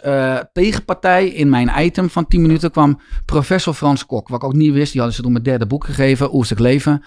[0.53, 4.28] tegenpartij in mijn item van 10 minuten kwam professor Frans Kok.
[4.28, 4.91] Wat ik ook niet wist.
[4.91, 7.03] Die hadden ze toen mijn derde boek gegeven, Oerstuk Leven.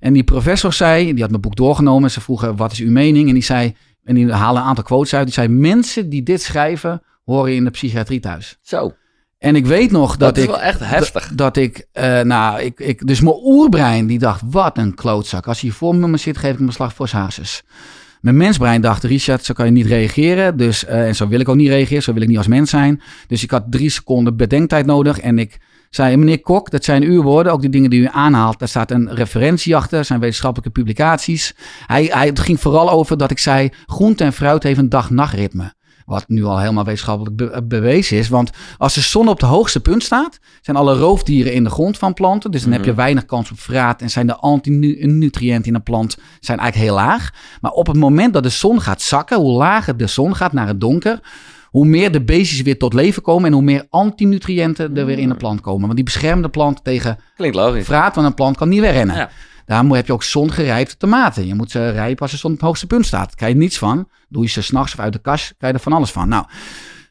[0.00, 2.10] En die professor zei, die had mijn boek doorgenomen.
[2.10, 3.28] Ze vroegen, wat is uw mening?
[3.28, 3.74] En die zei,
[4.04, 5.24] En die halen een aantal quotes uit.
[5.24, 8.58] Die zei, mensen die dit schrijven, horen in de psychiatrie thuis.
[8.62, 8.92] Zo.
[9.38, 10.48] En ik weet nog dat, Dat, is ik...
[10.48, 11.28] wel echt heftig.
[11.28, 15.46] Dat, dat ik, eh, nou, ik, ik, dus mijn oerbrein die dacht, wat een klootzak.
[15.46, 17.62] Als hij voor me zit, geef ik hem een slag voor zijn hazes.
[18.20, 20.56] Mijn mensbrein dacht, Richard, zo kan je niet reageren.
[20.56, 22.70] Dus, eh, en zo wil ik ook niet reageren, zo wil ik niet als mens
[22.70, 23.02] zijn.
[23.26, 25.20] Dus ik had drie seconden bedenktijd nodig.
[25.20, 25.58] En ik
[25.90, 27.52] zei, meneer Kok, dat zijn uw woorden.
[27.52, 30.04] Ook die dingen die u aanhaalt, daar staat een referentie achter.
[30.04, 31.54] Zijn wetenschappelijke publicaties.
[31.86, 35.72] Hij, hij, het ging vooral over dat ik zei, groente en fruit heeft een dag-nachtritme.
[36.04, 38.28] Wat nu al helemaal wetenschappelijk be- bewezen is.
[38.28, 41.98] Want als de zon op het hoogste punt staat, zijn alle roofdieren in de grond
[41.98, 42.50] van planten.
[42.50, 43.00] Dus dan heb je Mhm.
[43.00, 44.02] weinig kans op vraat.
[44.02, 47.30] En zijn de antinutriënten in een plant zijn eigenlijk heel laag.
[47.60, 50.66] Maar op het moment dat de zon gaat zakken, hoe lager de zon gaat naar
[50.66, 51.20] het donker,
[51.70, 55.28] hoe meer de beestjes weer tot leven komen en hoe meer antinutriënten er weer in
[55.28, 55.82] de plant komen.
[55.82, 57.84] Want die beschermen de plant tegen Klinkt logisch.
[57.84, 59.16] vraat, want een plant kan niet wegrennen.
[59.16, 59.30] Ja.
[59.66, 61.46] Daarom heb je ook zongerijpte tomaten.
[61.46, 63.26] Je moet ze rijpen als de zon op het hoogste punt staat.
[63.26, 64.08] Daar krijg je niets van.
[64.28, 66.28] Doe je ze s'nachts of uit de kast, krijg je er van alles van.
[66.28, 66.44] Nou,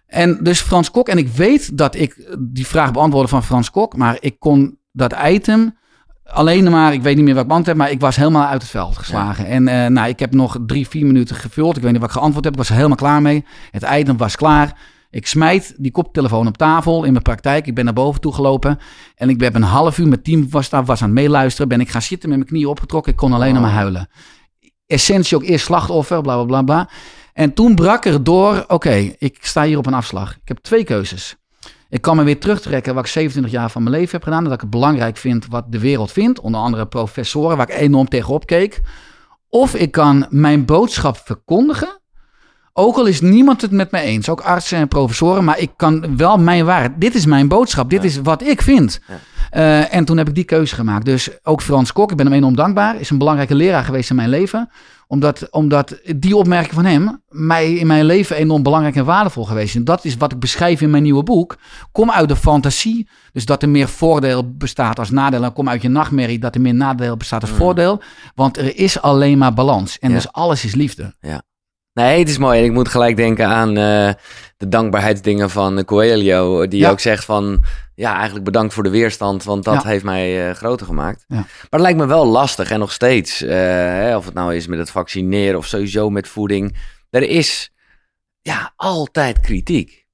[0.05, 1.07] en dus Frans Kok.
[1.09, 3.95] En ik weet dat ik die vraag beantwoordde van Frans Kok.
[3.95, 5.77] Maar ik kon dat item
[6.31, 8.61] alleen maar, ik weet niet meer wat ik beantwoord heb, maar ik was helemaal uit
[8.61, 9.45] het veld geslagen.
[9.45, 11.77] En eh, nou, ik heb nog drie, vier minuten gevuld.
[11.77, 12.53] Ik weet niet wat ik geantwoord heb.
[12.53, 13.45] Ik was er helemaal klaar mee.
[13.71, 14.77] Het item was klaar.
[15.11, 17.67] Ik smijt die koptelefoon op tafel in mijn praktijk.
[17.67, 18.79] Ik ben naar boven toe gelopen.
[19.15, 21.67] En ik heb een half uur, mijn team was daar, was aan het meeluisteren.
[21.67, 23.11] Ben ik gaan zitten met mijn knieën opgetrokken.
[23.11, 24.09] Ik kon alleen nog maar huilen.
[24.87, 26.89] Essentie ook eerst slachtoffer, bla bla bla bla.
[27.33, 30.31] En toen brak er door, oké, ik sta hier op een afslag.
[30.31, 31.38] Ik heb twee keuzes.
[31.89, 34.43] Ik kan me weer terugtrekken wat ik 27 jaar van mijn leven heb gedaan.
[34.43, 36.39] Dat ik het belangrijk vind wat de wereld vindt.
[36.39, 38.81] Onder andere professoren waar ik enorm tegenop keek.
[39.49, 41.98] Of ik kan mijn boodschap verkondigen.
[42.79, 44.29] Ook al is niemand het met mij eens.
[44.29, 45.43] Ook artsen en professoren.
[45.43, 46.91] Maar ik kan wel mijn waarheid.
[46.95, 47.89] Dit is mijn boodschap.
[47.89, 48.07] Dit Ja.
[48.07, 48.99] is wat ik vind.
[49.07, 49.15] Ja.
[49.49, 51.05] Eh, en toen heb ik die keuze gemaakt.
[51.05, 52.99] Dus ook Frans Kok, ik ben hem enorm dankbaar.
[52.99, 54.69] Is een belangrijke leraar geweest in mijn leven.
[55.07, 59.69] Omdat, omdat die opmerking van hem mij in mijn leven enorm belangrijk en waardevol geweest
[59.69, 59.75] is.
[59.75, 61.57] En dat is wat ik beschrijf in mijn nieuwe boek.
[61.91, 63.09] Kom uit de fantasie.
[63.31, 65.43] Dus dat er meer voordeel bestaat als nadeel.
[65.43, 67.57] En kom uit je nachtmerrie dat er meer nadeel bestaat als Mm.
[67.57, 68.01] voordeel.
[68.35, 69.99] Want er is alleen maar balans.
[69.99, 70.15] En Ja.
[70.15, 71.15] dus alles is liefde.
[71.93, 72.59] Nee, het is mooi.
[72.59, 74.13] En ik moet gelijk denken aan eh,
[74.57, 76.67] de dankbaarheidsdingen van Coelho.
[76.67, 76.89] Die Ja.
[76.89, 77.63] ook zegt van,
[77.95, 79.43] ja, eigenlijk bedankt voor de weerstand.
[79.43, 79.89] Want dat Ja.
[79.89, 81.25] heeft mij eh, groter gemaakt.
[81.27, 81.35] Ja.
[81.35, 83.41] Maar het lijkt me wel lastig en nog steeds.
[83.41, 86.77] eh, hè, of het nou is met het vaccineren of sowieso met voeding.
[87.09, 87.71] Er is
[88.41, 90.07] ja, altijd kritiek.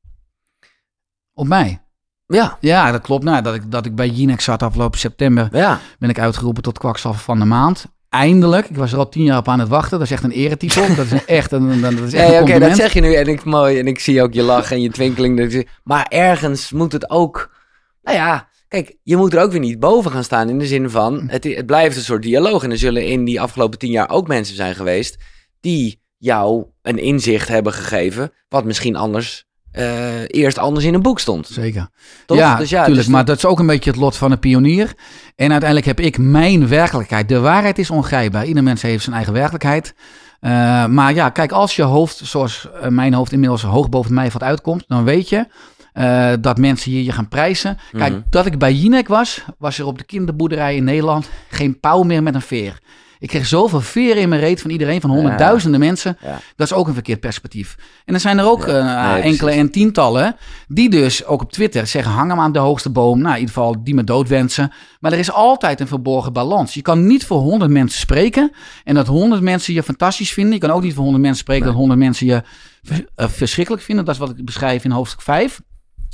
[1.34, 1.80] Op mij.
[2.28, 3.23] Ja, Ja, dat klopt.
[3.23, 5.80] Nou, dat, ik, dat ik bij Jinex zat afgelopen september, ja.
[5.99, 7.86] ben ik uitgeroepen tot kwakzalver van de maand.
[8.16, 8.70] Eindelijk.
[8.70, 9.97] Ik was er al tien jaar op aan het wachten.
[9.97, 10.95] Dat is echt een eretitel.
[10.95, 13.80] Dat is echt een, dat is echt Oké, dat zeg je nu en ik mooi.
[13.80, 15.68] En ik zie ook je lach en je twinkeling.
[15.84, 17.51] Maar ergens moet het ook.
[18.01, 20.49] Nou ja, kijk, je moet er ook weer niet boven gaan staan.
[20.49, 22.63] In de zin van, het, het blijft een soort dialoog.
[22.63, 25.18] En er zullen in die afgelopen tien jaar ook mensen zijn geweest.
[25.59, 28.32] die jou een inzicht hebben gegeven.
[28.49, 29.45] wat misschien anders.
[29.76, 31.47] Eh, eerst anders in een boek stond.
[31.47, 31.88] Zeker.
[32.26, 32.38] Toch?
[32.38, 32.93] Ja, Dus tuurlijk.
[32.93, 34.93] dus maar dat is ook een beetje het lot van een pionier.
[35.36, 37.30] En uiteindelijk heb ik mijn werkelijkheid.
[37.30, 38.45] De waarheid is ongrijpbaar.
[38.45, 39.95] Ieder mens heeft zijn eigen werkelijkheid.
[40.39, 44.30] Eh, maar ja, kijk, als je hoofd, zoals eh, mijn hoofd inmiddels hoog boven mij
[44.32, 45.47] wat uitkomt, dan weet je
[46.41, 47.78] dat mensen hier je gaan prijzen.
[47.91, 48.21] Kijk, Mhm.
[48.30, 52.23] dat ik bij Jinek was, was er op de kinderboerderij in Nederland geen pauw meer
[52.23, 52.80] met een veer.
[53.20, 56.18] Ik kreeg zoveel veren in mijn reet van iedereen, van honderdduizenden mensen.
[56.22, 56.39] Ja.
[56.55, 57.76] Dat is ook een verkeerd perspectief.
[58.05, 60.36] En er zijn er ook eh, nee, enkele en tientallen
[60.68, 63.20] die dus ook op Twitter zeggen: hang hem aan de hoogste boom.
[63.20, 64.72] Nou, in ieder geval die me dood wensen.
[64.99, 66.74] Maar er is altijd een verborgen balans.
[66.74, 68.51] Je kan niet voor honderd mensen spreken
[68.84, 70.53] en dat honderd mensen je fantastisch vinden.
[70.53, 71.72] Je kan ook niet voor honderd mensen spreken Nee.
[71.72, 72.43] dat honderd mensen je
[73.16, 74.05] eh, verschrikkelijk vinden.
[74.05, 75.61] Dat is wat ik beschrijf in hoofdstuk 5.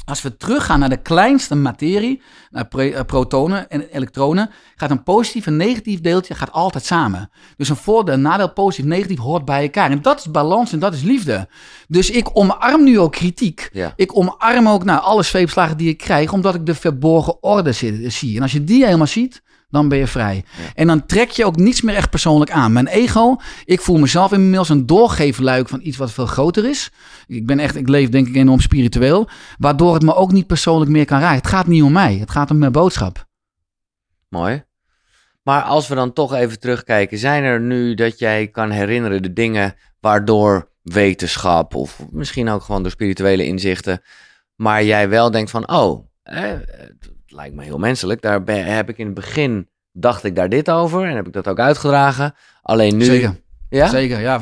[0.05, 5.45] Als we teruggaan naar de kleinste materie, naar eh, protonen en elektronen, gaat een positief
[5.47, 7.29] en negatief deeltje gaat altijd samen.
[7.57, 9.91] Dus een voordeel, een nadeel, positief, negatief hoort bij elkaar.
[9.91, 11.47] En dat is balans en dat is liefde.
[11.87, 13.69] Dus ik omarm nu ook kritiek.
[13.73, 13.93] Ja.
[13.95, 18.09] Ik omarm ook nou, alle zweepslagen die ik krijg, omdat ik de verborgen orde zi-
[18.09, 18.35] zie.
[18.35, 19.41] En als je die helemaal ziet,
[19.71, 20.35] dan ben je vrij.
[20.35, 20.63] Ja.
[20.73, 22.73] En dan trek je ook niets meer echt persoonlijk aan.
[22.73, 26.91] Mijn ego, ik voel mezelf inmiddels een doorgeefluik van iets wat veel groter is.
[27.27, 29.29] Ik ben echt, ik leef denk ik enorm spiritueel.
[29.57, 31.37] Waardoor het me ook niet persoonlijk meer kan raken.
[31.37, 33.25] Het gaat niet om mij, het gaat om mijn boodschap.
[34.29, 34.63] Mooi.
[35.43, 39.33] Maar als we dan toch even terugkijken, zijn er nu dat jij kan herinneren de
[39.33, 44.01] dingen waardoor wetenschap of misschien ook gewoon door spirituele inzichten,
[44.55, 48.21] maar jij wel denkt van, oh, het lijkt me heel menselijk.
[48.21, 51.33] Daar ben- heb ik in het begin dacht ik daar dit over en heb ik
[51.33, 52.33] dat ook uitgedragen.
[52.61, 53.39] Alleen nu, Zeker.
[53.69, 54.41] ja, Zeker, ja.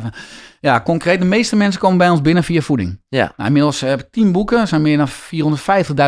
[0.61, 3.01] Ja, concreet, de meeste mensen komen bij ons binnen via voeding.
[3.07, 5.07] ja, Nou, inmiddels heb ik 10 boeken, er zijn meer dan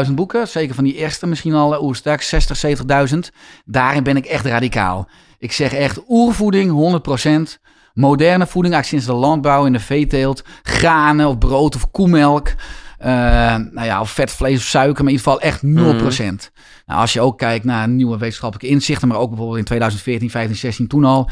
[0.08, 0.48] 450.000 boeken.
[0.48, 3.32] Zeker van die eerste misschien al, eh, oeh, sterk 60, 70.000.
[3.66, 5.10] Daarin ben ik echt radicaal.
[5.38, 7.60] Ik zeg echt oervoeding, 100%.
[7.94, 12.54] moderne voeding, eigenlijk sinds de landbouw en de veeteelt, granen of brood of koemelk.
[13.06, 13.08] Uh,
[13.72, 15.66] nou ja, of vet, vlees of suiker, maar in ieder geval echt 0%.
[15.66, 16.36] Mhm.
[16.86, 20.56] Nou, als je ook kijkt naar nieuwe wetenschappelijke inzichten, maar ook bijvoorbeeld in 2014, 15,
[20.56, 21.30] 16 toen al,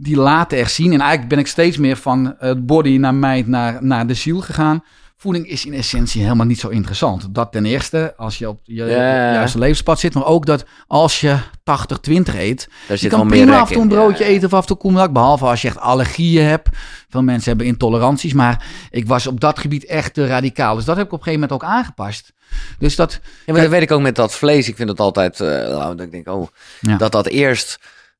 [0.00, 0.92] die laten echt zien.
[0.92, 4.40] En eigenlijk ben ik steeds meer van het body naar mind naar, naar de ziel
[4.40, 4.84] gegaan.
[5.20, 7.34] Voeding is in essentie helemaal niet zo interessant.
[7.34, 10.14] Dat ten eerste, als je op je juiste levenspad zit.
[10.14, 12.68] Maar ook dat als je 80-20 eet.
[12.88, 15.10] Daar Je kan prima af en toe een broodje Ja, eten of af en toe.
[15.10, 16.68] Behalve als je echt allergieën hebt.
[17.08, 18.32] Veel mensen hebben intoleranties.
[18.32, 20.74] Maar ik was op dat gebied echt te radicaal.
[20.74, 22.32] Dus dat heb ik op een gegeven moment ook aangepast.
[22.78, 23.20] Dus dat...
[23.46, 24.68] Ja, maar dat weet ik ook met dat vlees.
[24.68, 26.48] Ik vind het altijd, nou, dat ik denk, oh,
[26.80, 26.96] Ja.
[26.96, 27.78] dat dat eerst,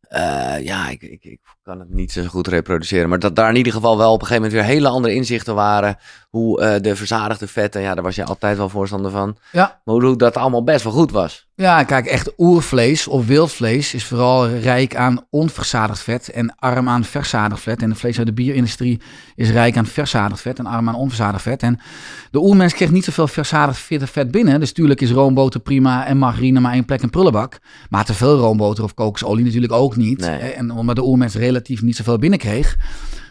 [0.09, 3.57] eh, ja, ik, ik, ik kan het niet zo goed reproduceren, maar dat daar in
[3.57, 5.97] ieder geval wel op een gegeven moment weer hele andere inzichten waren.
[6.29, 9.37] Hoe eh, de verzadigde vetten, ja, daar was je altijd wel voorstander van.
[9.53, 9.81] Ja.
[9.85, 11.49] Maar hoe, dat allemaal best wel goed was.
[11.55, 17.05] Ja, kijk, echt oervlees of wildvlees is vooral rijk aan onverzadigd vet en arm aan
[17.05, 17.83] verzadigd vet.
[17.83, 19.01] En de vlees uit de bierindustrie
[19.35, 21.63] is rijk aan verzadigd vet en arm aan onverzadigd vet.
[21.63, 21.79] En
[22.31, 24.61] de oermens kreeg niet zoveel verzadigd vet- binnen.
[24.61, 27.59] Dus tuurlijk is roomboter prima en margarine maar één plek in prullenbak.
[27.91, 30.21] Maar te veel roomboter of kokosolie natuurlijk ook niet.
[30.21, 30.39] Nee.
[30.39, 32.77] En omdat de oermens relatief niet zoveel binnenkreeg.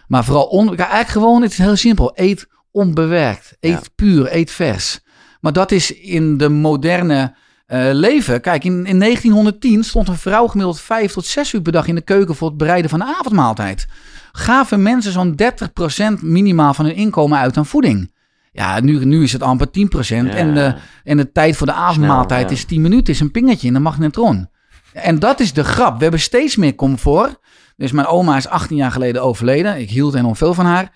[0.08, 2.12] Maar vooral, on, eigenlijk gewoon, het is heel simpel.
[2.16, 3.82] Eet onbewerkt, eet Ja.
[3.96, 5.00] puur, eet vers.
[5.42, 8.42] Maar dat is in de moderne eh, leven.
[8.42, 11.96] Kijk, in, in 1910 stond een vrouw gemiddeld vijf tot zes uur per dag in
[11.96, 13.88] de keuken voor het bereiden van de avondmaaltijd.
[14.32, 15.36] Gaven mensen zo'n
[16.20, 18.12] 30% minimaal van hun inkomen uit aan voeding.
[18.52, 19.72] Ja, nu, nu is het amper 10%.
[20.10, 22.58] En, de, en de tijd voor de avondmaaltijd Snel, ja.
[22.58, 24.50] is 10 minuten, is een pingetje in de magnetron.
[24.94, 25.96] En dat is de grap.
[25.96, 27.40] We hebben steeds meer comfort.
[27.78, 29.80] Dus mijn oma is 18 jaar geleden overleden.
[29.80, 30.92] Ik hield enorm veel van haar.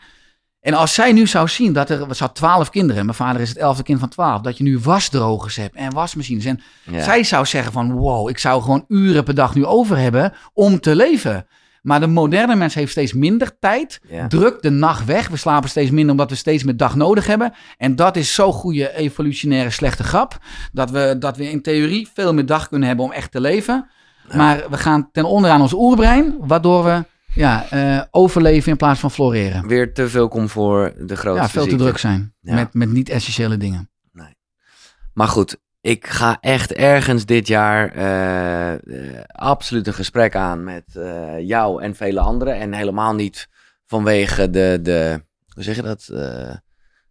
[0.60, 3.06] En als zij nu zou zien dat er, ze had 12 kinderen.
[3.06, 4.42] Mijn vader is het elfde kind van 12.
[4.42, 6.46] Dat je nu wasdrogers hebt en wasmachines.
[6.46, 7.04] En Ja.
[7.04, 10.80] zij zou zeggen van wow, ik zou gewoon uren per dag nu over hebben om
[10.80, 11.48] te leven.
[11.82, 14.02] Maar de moderne mens heeft steeds minder tijd.
[14.10, 14.28] Ja.
[14.28, 15.28] Drukt de nacht weg.
[15.28, 17.54] We slapen steeds minder omdat we steeds meer dag nodig hebben.
[17.78, 20.38] En dat is zo'n goede evolutionaire slechte grap.
[20.72, 23.90] Dat we, dat we in theorie veel meer dag kunnen hebben om echt te leven.
[24.30, 24.38] Ja.
[24.38, 26.36] Maar we gaan ten onder aan ons oerbrein.
[26.40, 27.04] Waardoor we
[27.34, 29.68] ja, eh, overleven in plaats van floreren.
[29.68, 32.34] Weer te veel comfort, de grootste Ja, veel te druk zijn.
[32.42, 32.54] Ja.
[32.54, 33.90] Met, met niet-essentiële dingen.
[35.14, 40.84] Maar goed, ik ga echt ergens dit jaar eh, eh, absoluut een gesprek aan met
[41.40, 42.56] jou en vele anderen.
[42.56, 43.48] En helemaal niet
[43.86, 46.06] vanwege de, de hoe zeg je dat,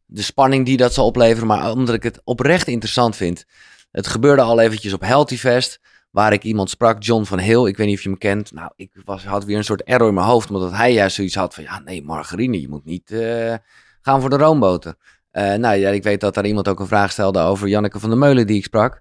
[0.07, 3.45] de spanning die dat zal opleveren, maar omdat ik het oprecht interessant vind.
[3.91, 5.81] Het gebeurde al eventjes op Healthy Fest,
[6.11, 7.67] waar ik iemand sprak, John van Heel.
[7.69, 8.53] Ik weet niet of je hem kent.
[8.53, 11.35] Nou, ik was, had weer een soort error in mijn hoofd, omdat hij juist zoiets
[11.35, 13.55] had van, ja, nee, margarine, je moet niet eh,
[14.03, 14.95] gaan voor de roomboter.
[15.31, 18.09] Eh, nou ja, ik weet dat daar iemand ook een vraag stelde over Janneke van
[18.09, 19.01] der Meulen die ik sprak.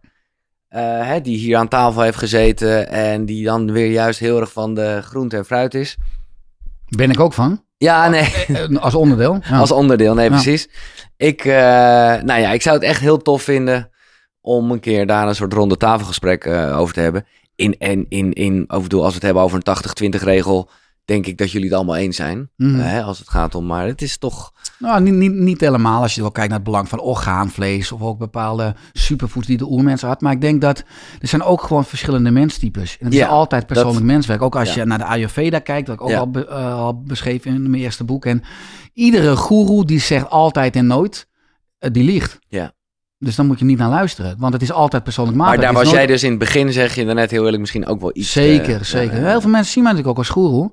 [0.67, 4.51] Eh, hè, die hier aan tafel heeft gezeten en die dan weer juist heel erg
[4.51, 5.97] van de groente en fruit is.
[6.87, 7.63] Ben ik ook van.
[7.77, 9.39] Ja, nee, Eh, Als onderdeel.
[9.49, 9.57] Ja.
[9.59, 10.31] als onderdeel, nee, Ja.
[10.31, 10.69] precies.
[11.17, 13.88] Ik, nou ja, ik zou het echt heel tof vinden
[14.41, 17.25] om een keer daar een soort ronde tafelgesprek eh, over te hebben.
[17.55, 20.69] In, en in, in, over, bedoel, als we het hebben over een 80-20 regel,
[21.05, 22.49] denk ik dat jullie het allemaal eens zijn.
[22.55, 22.79] Mhm.
[22.79, 24.51] Eh, hè, als het gaat om, maar het is toch...
[24.79, 28.01] Nou, niet, niet, niet helemaal als je wel kijkt naar het belang van orgaanvlees of
[28.01, 30.21] ook bepaalde superfoods die de oermens had.
[30.21, 30.83] Maar ik denk dat
[31.19, 32.97] er zijn ook gewoon verschillende menstypes.
[32.99, 34.41] En het Ja, is altijd persoonlijk dat- menswerk.
[34.41, 34.79] Ook als ja.
[34.81, 36.17] je naar de Ayurveda kijkt, dat ik ook Ja.
[36.19, 38.25] al, be- eh, al beschreven in mijn eerste boek.
[38.25, 38.43] En
[38.93, 41.27] iedere goeroe die zegt altijd en nooit,
[41.79, 42.39] die liegt.
[42.47, 42.73] Ja.
[43.19, 45.73] Dus dan moet je niet naar luisteren, want het is altijd persoonlijk Maar maatwerk.
[45.73, 48.11] daar was jij dus in het begin, zeg je daarnet heel eerlijk, misschien ook wel
[48.13, 48.31] iets...
[48.31, 49.19] Zeker, eh, zeker.
[49.19, 50.71] ja, Heel veel mensen zien mij natuurlijk ook als goeroe.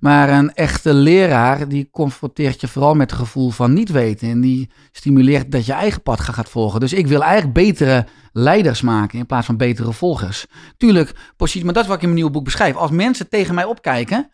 [0.00, 4.28] Maar een echte leraar, die confronteert je vooral met het gevoel van niet weten.
[4.28, 6.80] En die stimuleert dat je eigen pad gaat volgen.
[6.80, 10.46] Dus ik wil eigenlijk betere leiders maken in plaats van betere volgers.
[10.76, 12.76] Tuurlijk, positie, maar dat is wat ik in mijn nieuwe boek beschrijf.
[12.76, 14.30] Als mensen tegen mij opkijken,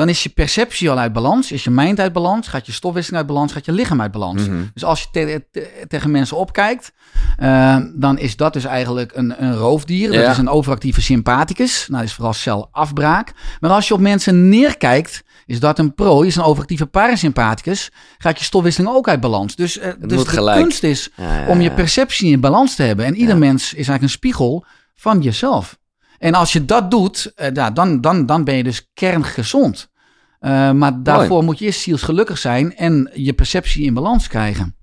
[0.00, 1.52] dan is je perceptie al uit balans.
[1.52, 4.46] Is je mind uit balans, gaat je stofwisseling uit balans, gaat je lichaam uit balans.
[4.46, 4.62] Mhm.
[4.74, 6.92] Dus als je te- te- tegen mensen opkijkt,
[7.36, 10.12] eh, dan is dat dus eigenlijk een, een roofdier.
[10.12, 11.86] Dat is een overactieve sympathicus.
[11.88, 13.32] Nou, dat is vooral celafbraak.
[13.60, 17.90] Maar als je op mensen neerkijkt, is dat een prooi, is een overactieve parasympathicus.
[18.18, 19.56] Gaat je stofwisseling ook uit balans.
[19.56, 20.60] Dus, eh, dus de gelijk.
[20.60, 23.04] kunst is Ja, ja, om je perceptie in balans te hebben.
[23.04, 25.78] En ieder mens is eigenlijk een spiegel van jezelf.
[26.18, 29.89] En als je dat doet, eh, ja, dan, dan, dan ben je dus kerngezond.
[30.40, 34.74] Eh, maar daarvoor moet je eerst zielsgelukkig zijn en je perceptie in balans krijgen.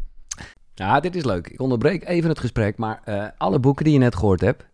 [0.74, 1.48] Ja, dit is leuk.
[1.48, 4.66] Ik onderbreek even het gesprek, maar eh, alle boeken die je net gehoord hebt,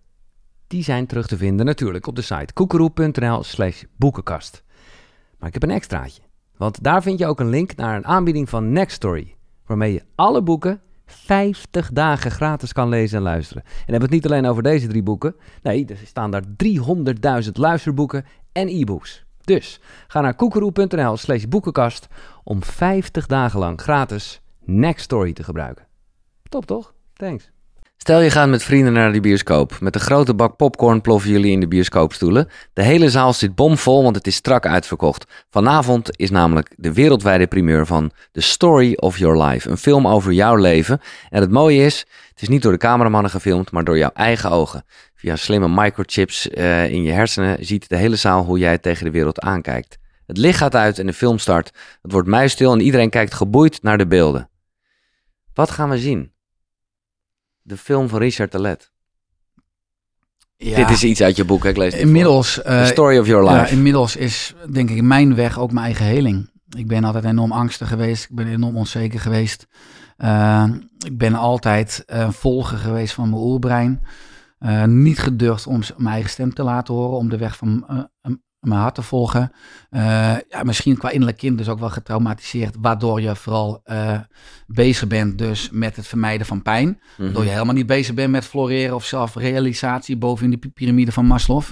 [0.68, 4.64] die zijn terug te vinden natuurlijk op de site koekeroe.nl slash boekenkast.
[5.38, 6.22] Maar ik heb een extraatje,
[6.58, 10.42] want daar vind je ook een link naar een aanbieding van Nextory, waarmee je alle
[10.42, 13.64] boeken 50 dagen gratis kan lezen en luisteren.
[13.64, 16.44] En dan hebben we het niet alleen over deze drie boeken, nee, er staan daar
[17.46, 19.26] 300.000 luisterboeken en e-books.
[19.44, 22.08] Dus ga naar koekeroe.nl slash boekenkast
[22.44, 25.88] om 50 dagen lang gratis Next Story te gebruiken.
[26.50, 26.94] Top toch?
[27.14, 27.52] Thanks.
[27.98, 29.78] Stel je gaat met vrienden naar de bioscoop.
[29.80, 32.50] Met een grote bak popcorn ploffen jullie in de bioscoopstoelen.
[32.74, 35.46] De hele zaal zit bomvol, want het is strak uitverkocht.
[35.50, 39.70] Vanavond is namelijk de wereldwijde primeur van The Story of Your Life.
[39.70, 41.02] Een film over jouw leven.
[41.30, 44.52] En het mooie is, het is niet door de cameramannen gefilmd, maar door jouw eigen
[44.52, 44.86] ogen.
[45.24, 49.12] Via slimme microchips uh, in je hersenen ziet de hele zaal hoe jij tegen de
[49.12, 49.98] wereld aankijkt.
[50.26, 51.72] Het licht gaat uit en de film start.
[52.02, 54.50] Het wordt muisstil en iedereen kijkt geboeid naar de beelden.
[55.54, 56.34] Wat gaan we zien?
[57.64, 58.92] de film van Richard Telet.
[60.58, 60.76] Ja.
[60.76, 62.58] Dit is iets uit je boek, ik lees het Inmiddels...
[62.58, 63.56] Uh, The Story of Your Life.
[63.56, 66.52] Ja, inmiddels is, denk ik, mijn weg ook mijn eigen heling.
[66.78, 68.24] Ik ben altijd enorm angstig geweest.
[68.24, 69.68] Ik ben enorm onzeker geweest.
[70.18, 70.66] Uh,
[71.06, 74.02] ik ben altijd uh, volger geweest van mijn oerbrein.
[74.86, 77.86] Niet gedurfd om mijn eigen stem te laten horen, om de weg van
[78.64, 79.52] mijn hart te volgen.
[79.92, 80.02] Uh,
[80.50, 84.20] ja, misschien qua innerlijk kind dus ook wel getraumatiseerd, waardoor je vooral uh,
[84.68, 86.88] bezig bent dus met het vermijden van pijn.
[86.88, 87.26] Mm -hmm.
[87.26, 91.26] Waardoor je helemaal niet bezig bent met floreren of zelfrealisatie boven in de piramide van
[91.26, 91.64] Maslow.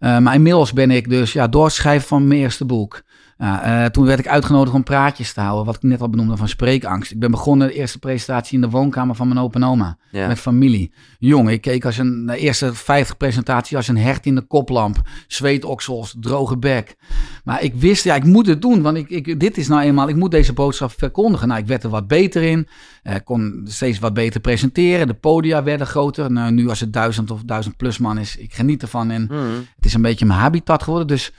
[0.00, 3.02] Uh, maar inmiddels ben ik dus ja, doorschrijven van mijn eerste boek.
[3.38, 6.48] Uh, toen werd ik uitgenodigd om praatjes te houden, wat ik net al benoemde van
[6.48, 7.10] spreekangst.
[7.10, 10.26] Ik ben begonnen de eerste presentatie in de woonkamer van mijn opa en oma, ja.
[10.26, 10.92] met familie.
[11.18, 15.02] Jong, ik keek als een, de eerste 50 presentatie als een hert in de koplamp.
[15.26, 16.96] Zweetoksels, droge bek.
[17.44, 20.08] Maar ik wist, ja, ik moet het doen, want ik, ik, dit is nou eenmaal,
[20.08, 21.48] ik moet deze boodschap verkondigen.
[21.48, 22.68] Nou, ik werd er wat beter in,
[23.04, 25.06] uh, kon steeds wat beter presenteren.
[25.06, 26.32] De podia werden groter.
[26.32, 29.10] Nou, nu als het duizend of duizend plus man is, ik geniet ervan.
[29.10, 29.66] En mm.
[29.76, 31.32] het is een beetje mijn habitat geworden, dus...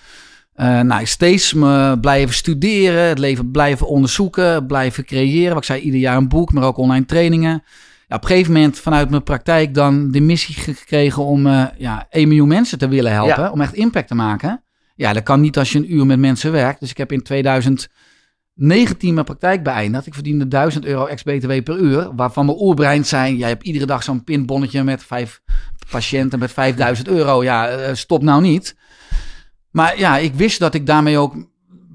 [0.56, 5.50] Uh, nou, steeds me blijven studeren, het leven blijven onderzoeken, blijven creëren.
[5.50, 7.64] Wat ik zei, ieder jaar een boek, maar ook online trainingen.
[8.08, 12.08] Ja, op een gegeven moment vanuit mijn praktijk dan de missie gekregen om uh, ja,
[12.10, 13.52] 1 miljoen mensen te willen helpen, ja.
[13.52, 14.64] om echt impact te maken.
[14.96, 16.80] Ja, dat kan niet als je een uur met mensen werkt.
[16.80, 20.08] Dus ik heb in 2019 mijn praktijk beëindigd.
[20.08, 24.04] Ik verdiende 1000 euro ex-BTW per uur, waarvan mijn oerbrein zei, jij hebt iedere dag
[24.04, 25.42] zo'n pinbonnetje met vijf
[25.92, 27.44] patiënten met 5000 euro.
[27.44, 28.76] Ja, uh, stop nou niet.
[29.76, 31.36] Maar ja, ik wist dat ik daarmee ook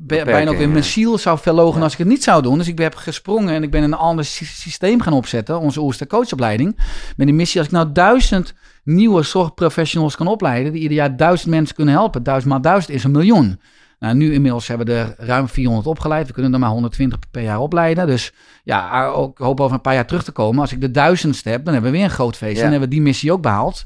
[0.06, 1.84] bijna ook weer mijn ziel zou verlogen ja.
[1.84, 2.58] als ik het niet zou doen.
[2.58, 6.78] Dus ik heb gesprongen en ik ben een ander systeem gaan opzetten, onze Oester coachopleiding.
[7.16, 8.54] Met de missie, als ik nou duizend
[8.84, 12.22] nieuwe zorgprofessionals kan opleiden, die ieder jaar duizend mensen kunnen helpen.
[12.22, 13.60] Duizend maal duizend is een miljoen.
[13.98, 16.26] Nou, nu inmiddels hebben we er ruim 400 opgeleid.
[16.26, 18.06] We kunnen er maar 120 per jaar opleiden.
[18.06, 18.32] Dus
[18.64, 20.60] ja, ook hoop over een paar jaar terug te komen.
[20.60, 22.56] Als ik de duizendste heb, dan hebben we weer een groot feest.
[22.56, 22.64] Ja.
[22.64, 23.84] En hebben we die missie ook behaald.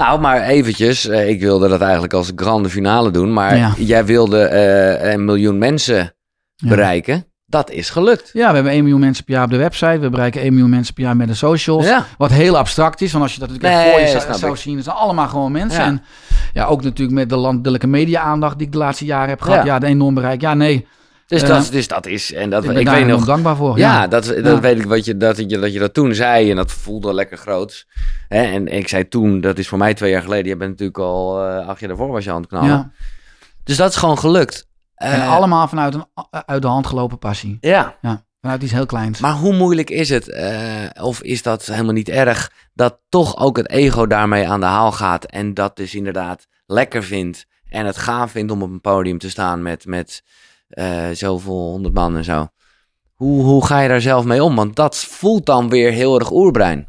[0.00, 1.08] Nou, maar eventjes.
[1.08, 3.32] Uh, ik wilde dat eigenlijk als grande finale doen.
[3.32, 3.72] Maar ja.
[3.76, 6.14] jij wilde uh, een miljoen mensen
[6.64, 7.14] bereiken.
[7.14, 7.22] Ja.
[7.46, 8.30] Dat is gelukt.
[8.32, 9.98] Ja, we hebben 1 miljoen mensen per jaar op de website.
[9.98, 11.86] We bereiken 1 miljoen mensen per jaar met de socials.
[11.86, 12.06] Ja.
[12.18, 13.12] Wat heel abstract is.
[13.12, 15.82] Want als je dat natuurlijk nee, voor je zou, zou zien, zijn allemaal gewoon mensen.
[15.82, 16.02] En
[16.52, 19.64] ja, ook natuurlijk met de landelijke media-aandacht die ik de laatste jaren heb gehad.
[19.64, 20.40] Ja, de enorm bereik.
[20.40, 20.86] Ja, nee.
[21.30, 22.32] Dus, dat, dus dat is.
[22.32, 23.78] En dat, ik, ben ik weet nog dankbaar voor.
[23.78, 26.50] Ja, dat, dat weet ik wat je, dat, je, dat je dat toen zei.
[26.50, 27.86] En dat voelde lekker groot.
[28.28, 28.42] Hè?
[28.42, 30.46] En ik zei toen, dat is voor mij twee jaar geleden.
[30.46, 32.68] Je bent natuurlijk al uh, acht jaar daarvoor was je aan het knallen.
[32.68, 32.90] Ja.
[33.64, 34.68] Dus dat is gewoon gelukt.
[34.94, 37.58] En uh, allemaal vanuit een uit de hand gelopen passie.
[37.60, 37.96] Ja.
[38.00, 38.24] ja.
[38.40, 39.20] Vanuit iets heel kleins.
[39.20, 43.56] Maar hoe moeilijk is het, uh, of is dat helemaal niet erg, dat toch ook
[43.56, 47.96] het ego daarmee aan de haal gaat en dat dus inderdaad lekker vindt en het
[47.96, 50.22] gaaf vindt om op een podium te staan met, met
[50.70, 52.46] uh, zoveel honderd man en zo.
[53.14, 54.56] Hoe, hoe ga je daar zelf mee om?
[54.56, 56.88] Want dat voelt dan weer heel erg oerbrein.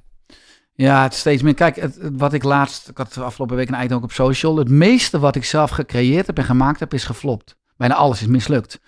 [0.73, 1.53] Ja, het steeds meer.
[1.53, 4.57] Kijk, het, wat ik laatst, ik had afgelopen week een item ook op social.
[4.57, 7.55] Het meeste wat ik zelf gecreëerd heb en gemaakt heb, is geflopt.
[7.77, 8.79] Bijna alles is mislukt.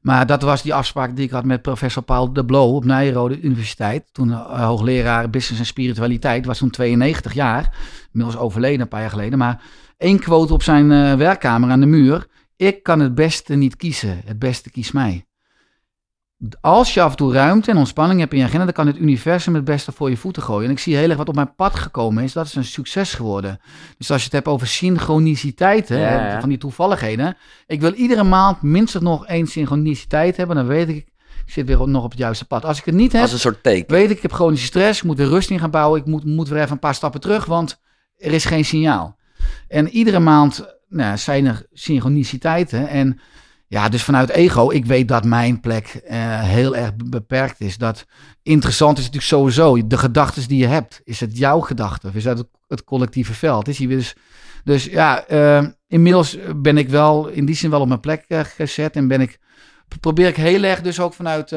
[0.00, 3.40] Maar dat was die afspraak die ik had met professor Paul de Blow op Nijrode
[3.40, 4.04] Universiteit.
[4.12, 7.76] Toen uh, hoogleraar business en spiritualiteit, was toen 92 jaar.
[8.12, 9.38] Inmiddels overleden een paar jaar geleden.
[9.38, 9.62] Maar
[9.96, 12.26] één quote op zijn uh, werkkamer aan de muur.
[12.56, 14.20] Ik kan het beste niet kiezen.
[14.24, 15.26] Het beste kiest mij.
[16.60, 18.98] Als je af en toe ruimte en ontspanning hebt in je agenda, dan kan het
[18.98, 20.64] universum het beste voor je voeten gooien.
[20.64, 23.12] En ik zie heel erg wat op mijn pad gekomen is, dat is een succes
[23.12, 23.60] geworden.
[23.98, 26.40] Dus als je het hebt over synchroniciteiten, ja, ja.
[26.40, 27.36] van die toevalligheden.
[27.66, 30.96] Ik wil iedere maand minstens nog één synchroniciteit hebben, dan weet ik,
[31.46, 32.64] ik zit weer nog op het juiste pad.
[32.64, 33.94] Als ik het niet heb, Als een soort teken.
[33.94, 36.24] weet ik, ik heb chronische stress, ik moet weer rust in gaan bouwen, ik moet,
[36.24, 37.80] moet weer even een paar stappen terug, want
[38.16, 39.16] er is geen signaal.
[39.68, 42.88] En iedere maand nou, zijn er synchroniciteiten.
[42.88, 43.20] En
[43.66, 47.78] ja, dus vanuit ego, ik weet dat mijn plek uh, heel erg beperkt is.
[47.78, 48.06] Dat
[48.42, 51.00] interessant is natuurlijk sowieso de gedachten die je hebt.
[51.04, 53.68] Is het jouw gedachte of is dat het, het collectieve veld?
[53.68, 54.14] Is dus,
[54.64, 58.40] dus ja, uh, inmiddels ben ik wel in die zin wel op mijn plek uh,
[58.40, 59.38] gezet en ben ik
[60.00, 61.52] probeer ik heel erg dus ook vanuit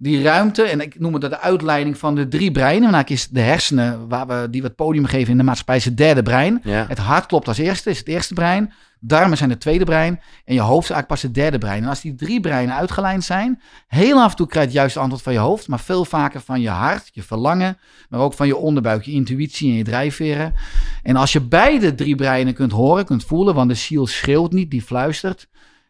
[0.00, 2.90] die ruimte, en ik noem het de uitleiding van de drie breinen.
[2.90, 5.84] Nou, is de hersenen, waar we, die we het podium geven in de maatschappij, is
[5.84, 6.60] het derde brein.
[6.64, 6.84] Ja.
[6.88, 8.72] Het hart klopt als eerste, is het eerste brein.
[9.00, 10.20] Darmen zijn het tweede brein.
[10.44, 11.82] En je hoofd is eigenlijk pas het derde brein.
[11.82, 14.98] En als die drie breinen uitgelijnd zijn, heel af en toe krijg je het juiste
[14.98, 17.78] antwoord van je hoofd, maar veel vaker van je hart, je verlangen,
[18.08, 20.54] maar ook van je onderbuik, je intuïtie en je drijfveren.
[21.02, 24.70] En als je beide drie breinen kunt horen, kunt voelen, want de ziel schreeuwt niet,
[24.70, 25.48] die fluistert.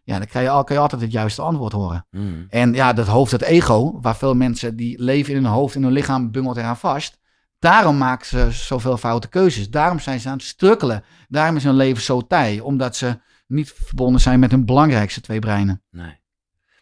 [0.08, 2.06] Ja, dan kan je, al- kan je altijd het juiste antwoord horen.
[2.10, 2.46] Mm.
[2.48, 5.82] En ja, dat hoofd, dat ego, waar veel mensen die leven in hun hoofd, in
[5.82, 7.18] hun lichaam, bungelt eraan vast.
[7.58, 9.70] Daarom maken ze zoveel foute keuzes.
[9.70, 11.04] Daarom zijn ze aan het strukkelen.
[11.28, 12.60] Daarom is hun leven zo taai.
[12.60, 15.82] Omdat ze niet verbonden zijn met hun belangrijkste twee breinen.
[15.90, 16.20] Nee.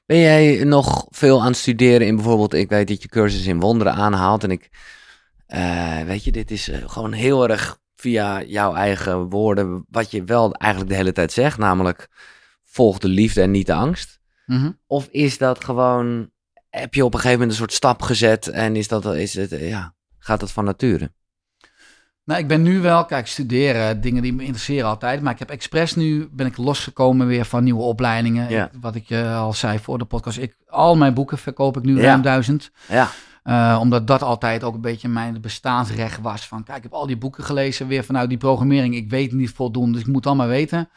[0.06, 3.60] Ben jij nog veel aan het studeren in bijvoorbeeld, ik weet dat je cursus in
[3.60, 4.70] wonderen aanhaalt en ik,
[5.46, 10.24] eh, weet je, dit is eh, gewoon heel erg via jouw eigen woorden wat je
[10.24, 12.08] wel eigenlijk de hele tijd zegt, namelijk
[12.76, 14.20] volg de liefde en niet de angst.
[14.46, 14.70] Mhm.
[14.86, 16.30] Of is dat gewoon,
[16.70, 19.52] heb je op een gegeven moment een soort stap gezet en is dat, is het,
[19.52, 21.12] eh, ja, gaat dat van nature?
[22.24, 25.22] Nou, ik ben nu wel, kijk, studeren, dingen die me interesseren altijd.
[25.22, 28.50] Maar ik heb expres nu, ben ik losgekomen weer van nieuwe opleidingen.
[28.50, 28.70] Ja.
[28.80, 30.38] Wat ik je al zei voor de podcast.
[30.38, 32.02] Ik, al mijn boeken verkoop ik nu Ja.
[32.02, 32.70] ruim duizend.
[32.88, 33.10] Ja,
[33.42, 36.46] Eh, omdat dat altijd ook een beetje mijn bestaansrecht was.
[36.46, 38.94] Van kijk, ik heb al die boeken gelezen weer vanuit die programmering.
[38.94, 40.88] Ik weet niet voldoende, dus ik moet allemaal weten.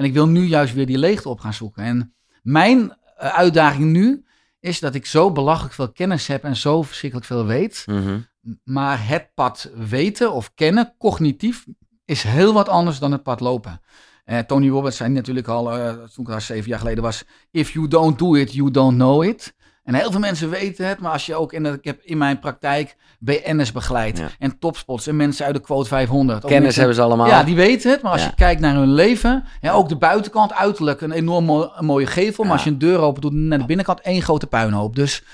[0.00, 1.82] En ik wil nu juist weer die leegte op gaan zoeken.
[1.82, 4.24] En mijn eh, uitdaging nu
[4.60, 7.84] is dat ik zo belachelijk veel kennis heb en zo verschrikkelijk veel weet.
[7.86, 8.18] mhm.
[8.64, 11.66] Maar het pad weten of kennen, cognitief,
[12.04, 13.80] is heel wat anders dan het pad lopen.
[14.24, 17.70] Eh, Tony Robbins zei natuurlijk al, eh, toen ik daar zeven jaar geleden was, if
[17.70, 19.54] you don't do it, you don't know it.
[19.90, 22.18] En heel veel mensen weten het, maar als je ook in de, ik heb in
[22.18, 24.28] mijn praktijk BN'ers begeleid Ja.
[24.38, 26.36] en topspots en mensen uit de quote 500.
[26.36, 27.26] Ook kennis mensen- hebben ze allemaal.
[27.26, 28.26] ja, die weten het, maar als Ja.
[28.26, 32.06] je kijkt naar hun leven, ja, ook de buitenkant, uiterlijk, een enorm mo- een mooie
[32.06, 34.96] gevel, maar als je een deur open doet, naar de binnenkant één grote puinhoop.
[34.96, 35.24] Dus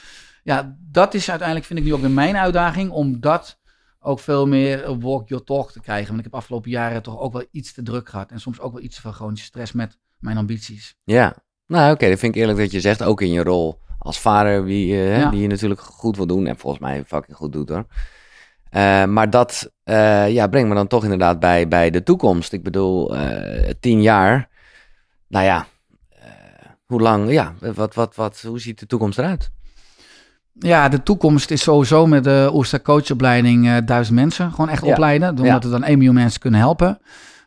[0.42, 3.59] ja, dat is uiteindelijk, vind ik nu ook weer mijn uitdaging, om dat
[4.00, 6.07] ook veel meer walk your talk te krijgen.
[6.07, 8.72] Want ik heb afgelopen jaren toch ook wel iets te druk gehad en soms ook
[8.72, 10.94] wel iets veel chronische stress met mijn ambities.
[11.04, 11.34] Ja,
[11.66, 14.64] nou oké, dat vind ik eerlijk dat je zegt, ook in je rol als vader,
[14.64, 15.30] wie, eh, Ja.
[15.30, 17.86] die je natuurlijk goed wil doen en volgens mij fucking goed doet hoor.
[18.70, 22.52] Eh, maar dat eh, ja, brengt me dan toch inderdaad bij, bij de toekomst.
[22.52, 23.14] Ik bedoel,
[23.80, 24.48] tien jaar,
[25.28, 25.66] nou ja,
[26.86, 29.50] hoe lang, ja, wat, wat, wat, hoe ziet de toekomst eruit?
[30.59, 34.90] Ja, de toekomst is sowieso met de Oester coachopleiding duizend mensen gewoon echt Ja.
[34.90, 35.28] opleiden.
[35.28, 35.59] Omdat Ja.
[35.59, 36.98] we dan 1 miljoen mensen kunnen helpen.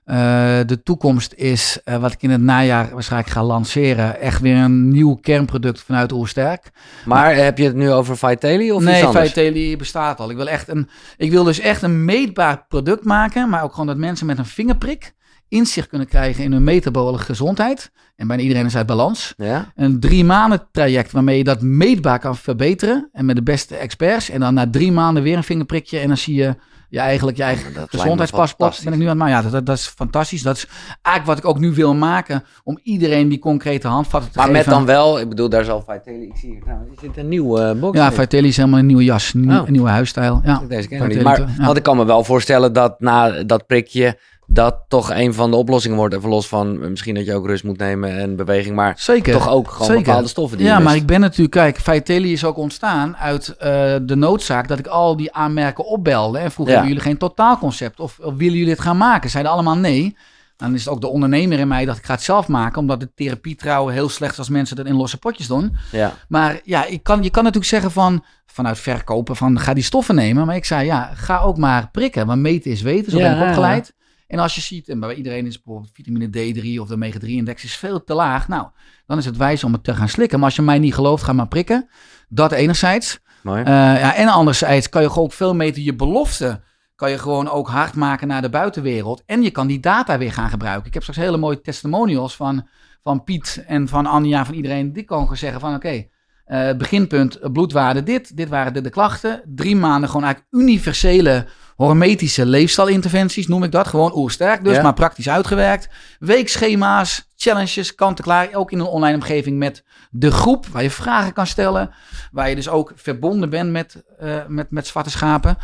[0.09, 4.55] Eh, de toekomst is, eh, wat ik in het najaar waarschijnlijk ga lanceren, echt weer
[4.55, 6.71] een nieuw kernproduct vanuit Oersterk.
[7.05, 9.27] Maar heb je het nu over Vitaly of iets nee?
[9.27, 10.29] Vitaly bestaat al.
[10.29, 13.87] Ik wil, echt een, ik wil dus echt een meetbaar product maken, maar ook gewoon
[13.87, 15.13] dat mensen met een vingerprik
[15.47, 17.91] inzicht kunnen krijgen in hun metabole gezondheid.
[18.15, 19.33] En bijna iedereen is uit balans.
[19.37, 19.71] Ja?
[19.75, 23.09] Een drie maanden traject waarmee je dat meetbaar kan verbeteren.
[23.11, 24.29] En met de beste experts.
[24.29, 25.99] En dan na drie maanden weer een vingerprikje.
[25.99, 26.55] En dan zie je
[26.89, 28.81] je eigenlijk je eigen me gezondheidspaspoort.
[28.83, 29.35] Ben ik nu aan het maken.
[29.35, 30.41] Ja, dat, dat, dat is fantastisch.
[30.41, 30.67] Dat is
[31.01, 32.43] eigenlijk wat ik ook nu wil maken.
[32.63, 34.61] Om iedereen die concrete handvatten te Maar geven.
[34.65, 37.61] met dan wel, ik bedoel, daar zal Vitaly, ik zie hier is dit een nieuwe
[37.61, 37.97] eh, box?
[37.97, 38.11] Ja?
[38.11, 39.33] Vitaly is helemaal een nieuwe jas.
[39.33, 39.67] Een, Oh.
[39.67, 40.41] nieuwe huisstijl.
[40.43, 40.61] Ja.
[40.67, 41.17] Deze ken ik niet.
[41.17, 41.65] Vitaly, Maar ja.
[41.65, 44.19] want ik kan me wel voorstellen dat na dat prikje
[44.51, 46.15] dat toch een van de oplossingen wordt.
[46.15, 49.33] Even los van eh, misschien dat je ook rust moet nemen en beweging, maar Zeker.
[49.33, 50.03] toch ook gewoon Zeker.
[50.03, 51.01] bepaalde stoffen die je Ja, maar mist.
[51.01, 55.15] ik ben natuurlijk, kijk, Vitaly is ook ontstaan uit eh, de noodzaak dat ik al
[55.17, 56.37] die aanmerken opbelde.
[56.37, 56.71] En vroeg, Ja.
[56.71, 57.99] hebben jullie geen totaalconcept?
[57.99, 59.29] Of, of willen jullie het gaan maken?
[59.29, 60.15] Zeiden allemaal nee.
[60.57, 62.99] Dan is het ook de ondernemer in mij dat ik ga het zelf maken, omdat
[62.99, 65.75] de therapie trouwen heel slecht is als mensen dat in losse potjes doen.
[65.91, 69.83] Ja, Maar ja, ik kan, je kan natuurlijk zeggen van, vanuit verkopen van ga die
[69.83, 70.45] stoffen nemen.
[70.45, 73.41] Maar ik zei ja, ga ook maar prikken, want meten is weten, zo Ja, ben
[73.41, 73.93] ik opgeleid.
[74.29, 77.75] En als je ziet, en bij iedereen is bijvoorbeeld vitamine D3 of de omega-3-index is
[77.75, 78.47] veel te laag.
[78.47, 78.67] Nou,
[79.05, 80.37] dan is het wijs om het te gaan slikken.
[80.37, 81.89] Maar als je mij niet gelooft, ga maar prikken.
[82.27, 83.19] Dat enerzijds.
[83.43, 86.61] Eh, ja, en anderzijds kan je gewoon ook veel meten je belofte.
[86.95, 89.23] Kan je gewoon ook hard maken naar de buitenwereld.
[89.25, 90.87] En je kan die data weer gaan gebruiken.
[90.87, 92.67] Ik heb straks hele mooie testimonials van,
[93.03, 94.93] van Piet en van Anja, van iedereen.
[94.93, 96.07] Die kan gewoon zeggen van oké,
[96.49, 98.37] eh, beginpunt bloedwaarde dit.
[98.37, 99.41] Dit waren de, de klachten.
[99.45, 101.45] Drie maanden gewoon eigenlijk universele
[101.75, 103.87] hormetische leefstijlinterventies, noem ik dat.
[103.87, 104.81] Gewoon oersterk dus, Ja.
[104.81, 105.89] maar praktisch uitgewerkt.
[106.19, 108.49] Weekschema's, challenges, kant-en-klaar.
[108.53, 111.89] Ook in een online omgeving met de groep, waar je vragen kan stellen.
[112.31, 115.57] Waar je dus ook verbonden bent met, eh, met, met zwarte schapen.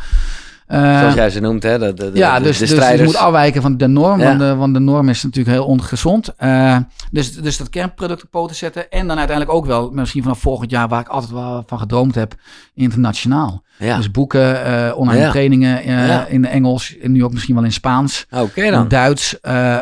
[0.66, 1.78] Eh, Zoals jij ze noemt, hè?
[1.78, 3.06] De, de, ja, de- dus, de dus je strijders.
[3.08, 4.26] moet afwijken van de norm, Ja.
[4.26, 6.34] want, de, want de norm is natuurlijk heel ongezond.
[6.36, 6.76] Eh,
[7.10, 8.90] dus, dus dat kernproduct op poten zetten.
[8.90, 12.14] En dan uiteindelijk ook wel, misschien vanaf volgend jaar, waar ik altijd wel van gedroomd
[12.14, 12.34] heb,
[12.74, 13.62] internationaal.
[13.78, 13.96] ja.
[13.96, 15.30] Dus boeken, eh, online Ja.
[15.30, 15.84] trainingen
[16.28, 18.88] in Engels, en nu ook misschien wel in Spaans, Oké in dan.
[18.88, 19.36] Duits.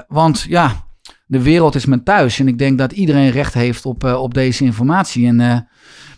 [0.08, 0.83] want ja,
[1.34, 2.38] de wereld is mijn thuis.
[2.40, 5.26] En ik denk dat iedereen recht heeft op, eh, op deze informatie.
[5.26, 5.56] En, eh,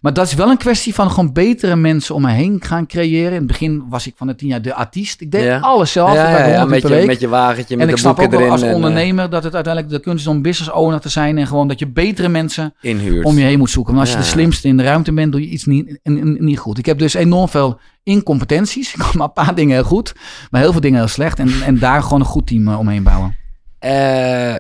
[0.01, 3.31] maar dat is wel een kwestie van gewoon betere mensen om me heen gaan creëren.
[3.33, 5.21] In het begin was ik van de tien jaar de artiest.
[5.21, 5.59] Ik deed Ja.
[5.59, 6.15] alles zelf.
[6.15, 8.19] ja, ja, ja, 100 met, je, met je wagentje, met en ik de snap ook
[8.19, 8.53] boeken wel erin.
[8.53, 11.39] als en, eh, ondernemer dat het uiteindelijk de kunst is om business owner te zijn.
[11.39, 13.25] En gewoon dat je betere mensen inhuurt.
[13.25, 13.95] om je heen moet zoeken.
[13.95, 15.99] Want als je de slimste in de ruimte bent, doe je iets niet,
[16.39, 16.79] niet goed.
[16.79, 18.93] Ik heb dus enorm veel incompetenties.
[18.95, 20.15] Ik kan maar een paar dingen heel goed,
[20.51, 21.39] maar heel veel dingen heel slecht.
[21.39, 23.37] En, en daar gewoon een goed team eh, omheen bouwen.
[23.79, 24.55] Eh,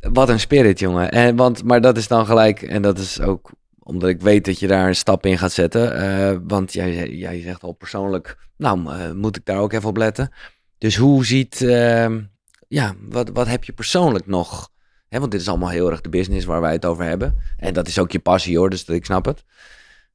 [0.00, 1.10] wat een spirit, jongen.
[1.10, 4.58] En, want, maar dat is dan gelijk, en dat is ook omdat ik weet dat
[4.58, 5.96] je daar een stap in gaat zetten.
[5.96, 9.96] eh, want jij, jij zegt al persoonlijk, nou, eh, moet ik daar ook even op
[9.96, 10.32] letten.
[10.78, 12.22] Dus hoe ziet, ehm,
[12.68, 14.70] ja, wat, wat heb je persoonlijk nog?
[15.08, 17.38] Hè, want dit is allemaal heel erg de business waar wij het over hebben.
[17.56, 19.44] En dat is ook je passie hoor, dus dat, ik snap het.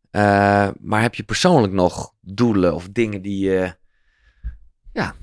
[0.10, 3.50] Eh, maar heb je persoonlijk nog doelen of dingen die
[4.94, 5.16] ja,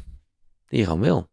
[0.66, 1.28] die je gewoon wil?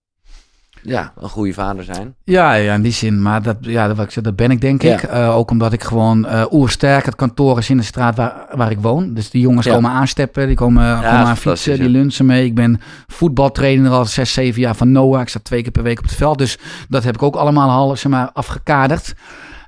[0.88, 2.15] Ja, een goede vader zijn.
[2.23, 3.21] Ja, ja, in die zin.
[3.21, 4.93] Maar dat, ja, dat, wat ik zeg, dat ben ik denk Ja.
[4.93, 5.03] ik.
[5.03, 8.71] Eh, ook omdat ik gewoon eh oersterk, het kantoor is in de straat waar, waar
[8.71, 9.13] ik woon.
[9.13, 9.73] Dus die jongens Ja.
[9.73, 12.45] komen aansteppen, die komen, komen aan fietsen, die lunchen mee.
[12.45, 15.21] Ik ben voetbaltrainer al zes, zeven jaar van Noah.
[15.21, 16.38] Ik sta twee keer per week op het veld.
[16.38, 16.57] Dus
[16.89, 19.13] dat heb ik ook allemaal al zeg maar, afgekaderd.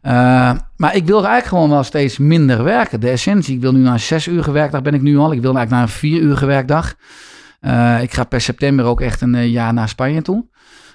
[0.01, 0.13] Eh,
[0.75, 2.99] maar ik wil eigenlijk gewoon wel steeds minder werken.
[2.99, 5.31] De essentie, ik wil nu naar een zes uur werkdag ben ik nu al.
[5.33, 6.93] Ik wil eigenlijk naar een vier uur werkdag.
[7.59, 10.45] Eh, ik ga per september ook echt een jaar naar Spanje toe.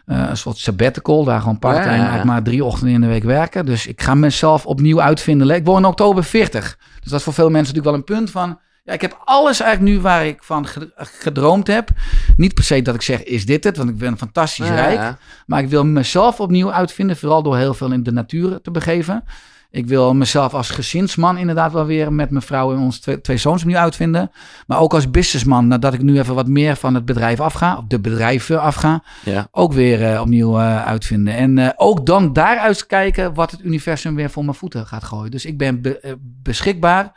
[0.07, 3.67] Eh, een soort sabbatical, daar gewoon part-time Ja, maar drie ochtenden in de week werken.
[3.67, 5.51] Dus ik ga mezelf opnieuw uitvinden.
[5.51, 6.79] Ik word in oktober 40.
[7.01, 8.59] Dus dat is voor veel mensen natuurlijk wel een punt van...
[8.85, 11.89] Ja, ik heb alles eigenlijk nu waar ik van ge- gedroomd heb.
[12.37, 13.77] Niet per se dat ik zeg, is dit het?
[13.77, 14.99] Want ik ben fantastisch Ja, rijk.
[14.99, 15.19] ja.
[15.47, 19.25] Maar ik wil mezelf opnieuw uitvinden, vooral door heel veel in de natuur te begeven.
[19.71, 23.37] Ik wil mezelf als gezinsman inderdaad wel weer met mijn vrouw en onze twee, twee
[23.37, 24.31] zoons opnieuw uitvinden.
[24.67, 27.85] Maar ook als businessman, nadat ik nu even wat meer van het bedrijf afga, of
[27.89, 29.49] de bedrijven afga, Ja.
[29.51, 31.35] ook weer eh, opnieuw eh, uitvinden.
[31.35, 35.31] En eh, ook dan daaruit kijken wat het universum weer voor mijn voeten gaat gooien.
[35.31, 37.13] Dus ik ben be- beschikbaar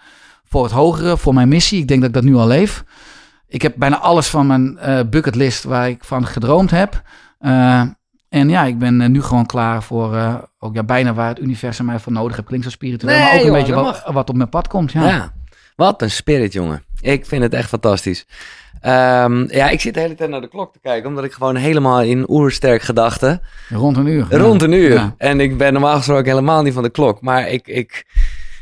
[0.48, 1.80] voor het hogere, voor mijn missie.
[1.80, 2.84] Ik denk dat ik dat nu al leef.
[3.48, 7.02] Ik heb bijna alles van mijn eh, bucketlist waar ik van gedroomd heb.
[7.39, 7.82] Eh,
[8.30, 10.18] en ja, ik ben eh, nu gewoon klaar voor
[10.60, 12.48] ook ja, bijna waar het universum mij voor nodig heeft.
[12.48, 14.91] Klinkt zo spiritueel, Nee, maar ook een beetje wat, wat op mijn pad komt.
[14.91, 15.08] Ja.
[15.08, 15.34] Ja.
[15.76, 16.84] Wat een spirit, jongen.
[17.00, 18.26] Ik vind het echt fantastisch.
[18.82, 21.56] Ehm, ja, ik zit de hele tijd naar de klok te kijken, omdat ik gewoon
[21.56, 23.41] helemaal in oersterk gedachten.
[23.70, 24.26] Rond een uur.
[24.30, 24.93] Rond een uur.
[24.93, 25.16] Ja.
[25.18, 27.22] En ik ben normaal gesproken helemaal niet van de klok.
[27.22, 28.06] Maar ik, ik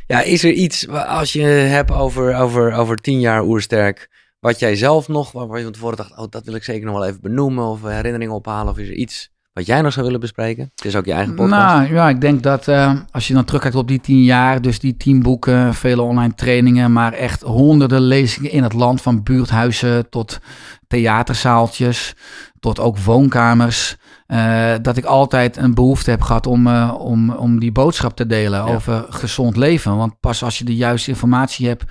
[0.07, 4.75] ja, is er iets, als je hebt over, over, over tien jaar oersterk, wat jij
[4.75, 7.21] zelf nog, waar je van tevoren dacht, oh, dat wil ik zeker nog wel even
[7.21, 10.71] benoemen of herinneringen ophalen, of is er iets wat jij nog zou willen bespreken?
[10.75, 11.61] Het is ook je eigen podcast.
[11.61, 14.79] Nou ja, ik denk dat eh, als je dan terugkijkt op die tien jaar, dus
[14.79, 20.09] die tien boeken, vele online trainingen, maar echt honderden lezingen in het land, van buurthuizen
[20.09, 20.39] tot
[20.87, 22.15] theaterzaaltjes,
[22.63, 23.95] tot ook woonkamers.
[24.27, 28.25] eh, dat ik altijd een behoefte heb gehad om, eh, om, om die boodschap te
[28.25, 28.73] delen Ja.
[28.73, 29.97] over gezond leven.
[29.97, 31.83] Want pas als je de juiste informatie hebt,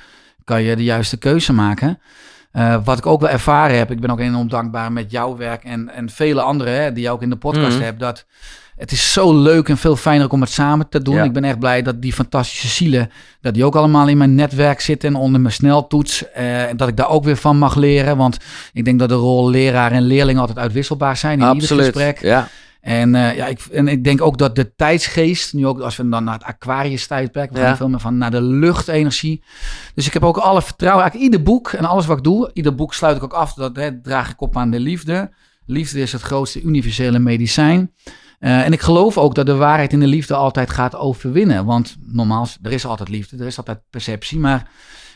[0.44, 1.98] kan je de juiste keuze maken.
[2.52, 5.64] Eh, wat ik ook wel ervaren heb, ik ben ook enorm dankbaar met jouw werk
[5.64, 7.84] en, en vele anderen hè, die je ook in de podcast Mhm.
[7.84, 8.26] hebt, dat
[8.76, 11.14] het is zo leuk en veel fijner om het samen te doen.
[11.14, 11.22] Ja.
[11.24, 13.10] Ik ben echt blij dat die fantastische zielen,
[13.40, 16.30] dat die ook allemaal in mijn netwerk zitten en onder mijn sneltoets.
[16.30, 18.36] eh, en dat ik daar ook weer van mag leren, want
[18.72, 21.84] ik denk dat de rol leraar en leerling altijd uitwisselbaar zijn in ieder Absoluut.
[21.84, 22.20] gesprek.
[22.20, 22.48] Ja.
[22.80, 26.08] En, eh, ja, ik, en ik denk ook dat de tijdsgeest, nu ook als we
[26.08, 27.76] dan naar het Aquarius tijdperk, we gaan Ja.
[27.76, 29.42] veel meer van naar de luchtenergie.
[29.94, 32.74] Dus ik heb ook alle vertrouwen, eigenlijk ieder boek en alles wat ik doe, ieder
[32.74, 35.30] boek sluit ik ook af, dat hè, draag ik op aan de liefde.
[35.66, 37.90] Liefde is het grootste universele medicijn.
[38.42, 41.64] Eh, en ik geloof ook dat de waarheid in de liefde altijd gaat overwinnen.
[41.64, 44.38] Want normaal, er is altijd liefde, er is altijd perceptie.
[44.38, 44.68] Maar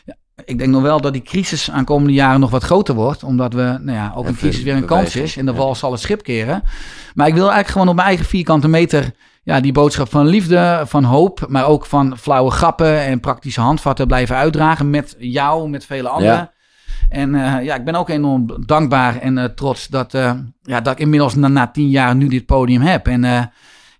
[0.05, 0.15] ja,
[0.45, 3.23] ik denk nog wel dat die crisis aankomende jaren nog wat groter wordt.
[3.23, 5.37] Omdat we, nou ja, ook een crisis weer een kans is.
[5.37, 6.63] En de wal zal het schip keren.
[7.13, 9.11] Maar ik wil eigenlijk gewoon op mijn eigen vierkante meter...
[9.43, 14.07] Ja, die boodschap van liefde, van hoop, maar ook van flauwe grappen en praktische handvatten
[14.07, 16.35] blijven uitdragen met jou, met vele anderen.
[16.35, 16.53] Ja.
[17.09, 20.93] En eh, ja, ik ben ook enorm dankbaar en eh, trots dat, eh, ja, dat
[20.93, 23.07] ik inmiddels na, na tien jaar nu dit podium heb.
[23.07, 23.21] En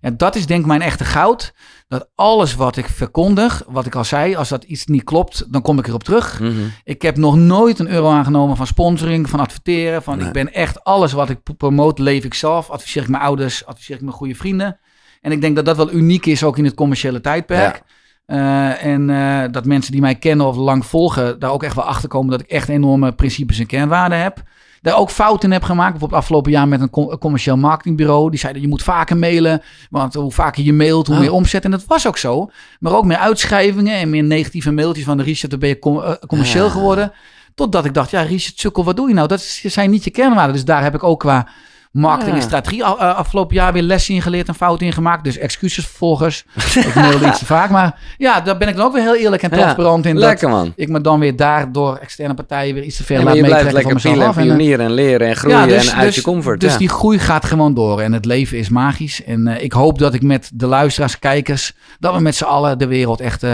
[0.00, 1.54] ja, dat is denk ik mijn echte goud.
[1.88, 5.62] Dat alles wat ik verkondig, wat ik al zei, als dat iets niet klopt, dan
[5.62, 6.40] kom ik erop terug.
[6.40, 6.52] Mhm.
[6.84, 10.02] Ik heb nog nooit een euro aangenomen van sponsoring, van adverteren.
[10.02, 10.26] Van Nee.
[10.26, 12.70] ik ben echt alles wat ik promoot, leef ik zelf.
[12.70, 14.78] Adviseer ik mijn ouders, adviseer ik mijn goede vrienden.
[15.20, 17.82] En ik denk dat dat wel uniek is ook in het commerciële tijdperk.
[18.28, 21.84] Eh, en eh, dat mensen die mij kennen of lang volgen, daar ook echt wel
[21.84, 24.42] achter komen dat ik echt enorme principes en kernwaarden heb.
[24.82, 25.90] Daar ook fouten heb gemaakt.
[25.90, 28.30] Bijvoorbeeld afgelopen jaar met een com- een commercieel marketingbbureau.
[28.30, 29.62] Die zeiden je moet vaker mailen.
[29.90, 31.20] Want hoe vaker je mailt, hoe Oh.
[31.22, 31.64] meer omzet.
[31.64, 32.50] En dat was ook zo.
[32.80, 36.02] Maar ook meer uitschrijvingen en meer negatieve mailtjes van de Richard, dan ben je com-
[36.02, 36.72] eh, commercieel Ah.
[36.72, 37.12] geworden.
[37.54, 39.28] Totdat ik dacht, ja Richard Sukkel, wat doe je nou?
[39.28, 40.54] Dat zijn niet je kernwaarden.
[40.54, 41.48] Dus daar heb ik ook qua
[41.92, 42.82] marketing en strategie.
[42.82, 45.24] Eh, afgelopen jaar weer lessen ingeleerd en fouten ingemaakt.
[45.24, 46.44] Dus excuses volgers.
[46.88, 47.70] ik mailde iets te vaak.
[47.70, 50.14] Maar ja, daar ben ik dan ook weer heel eerlijk en transparant in.
[50.14, 50.72] Dat Lekker man.
[50.76, 53.40] ik me dan weer daar door externe partijen weer iets te ver Ja, laat je
[53.40, 54.36] blijft meetrekken lekker van mezelf.
[54.36, 56.60] en En, eh, pionieren en leren en groeien en uit je comfort.
[56.60, 56.78] dus ja.
[56.78, 58.00] die groei gaat gewoon door.
[58.00, 59.24] En het leven is magisch.
[59.24, 62.78] En eh, ik hoop dat ik met de luisteraars, kijkers, dat we met z'n allen
[62.78, 63.44] de wereld echt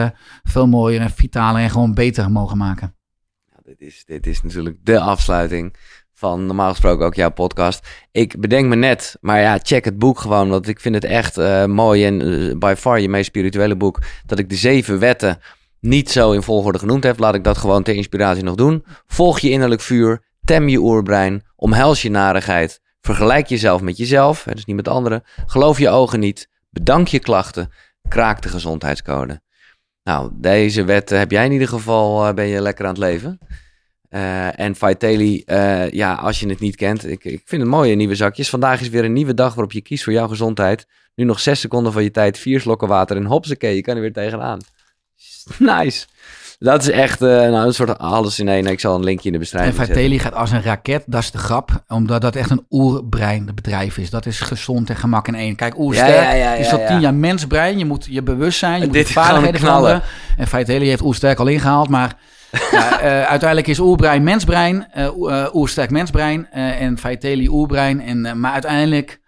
[0.43, 2.95] veel mooier en vitaler en gewoon beter mogen maken.
[3.65, 5.77] Dit is, dit is natuurlijk de afsluiting
[6.25, 7.89] van normaal gesproken ook jouw podcast.
[8.13, 10.49] Ik bedenk me net, maar ja, check het boek gewoon.
[10.49, 13.99] Want ik vind het echt eh, mooi en eh, by far je meest spirituele boek.
[14.27, 15.39] Dat ik de zeven wetten
[15.81, 17.19] niet zo in volgorde genoemd heb.
[17.19, 18.85] Laat ik dat gewoon ter inspiratie nog doen.
[19.07, 22.81] Volg je innerlijk vuur, tem je oerbrein, omhels je narigheid.
[23.01, 25.23] Vergelijk jezelf met jezelf, hè, dus niet met anderen.
[25.47, 27.71] Geloof je ogen niet, bedank je klachten,
[28.09, 29.41] kraak de gezondheidscode.
[30.03, 33.39] Nou, deze wetten heb jij in ieder geval, eh, ben je lekker aan het leven.
[34.15, 37.95] Eh, en Vitaly, eh, ja, als je het niet kent, ik, ik vind het mooie
[37.95, 38.49] nieuwe zakjes.
[38.49, 40.87] Vandaag is weer een nieuwe dag waarop je kiest voor jouw gezondheid.
[41.15, 44.01] Nu nog zes seconden van je tijd, vier slokken water en hopsakee, je kan er
[44.01, 44.61] weer tegenaan.
[45.59, 46.07] Nice.
[46.59, 48.67] Dat is echt eh, nou, een soort alles in één.
[48.67, 49.95] Ik zal een linkje in de En beschrijving zetten.
[49.95, 51.85] Vitelli gaat als een raket, dat is de grap.
[51.89, 54.11] Omdat dat echt een oerbrein bedrijf is.
[54.11, 55.57] Dat is gezond en gemak in één.
[55.57, 56.87] Kijk, oersterk Ja, ja, ja, is ja.
[56.87, 57.79] tien jaar mensbrein.
[57.79, 60.03] Je moet je bewustzijn, je En moet dit je vaardigheden knallen.
[60.37, 61.89] En Vitelli heeft oersterk al ingehaald.
[61.89, 62.17] Maar
[62.61, 64.93] eh, uiteindelijk is oerbrein mensbrein.
[64.93, 66.51] eh, eh, oersterk mensbrein.
[66.51, 68.01] en Vitelli oerbrein.
[68.01, 69.23] En, maar uiteindelijk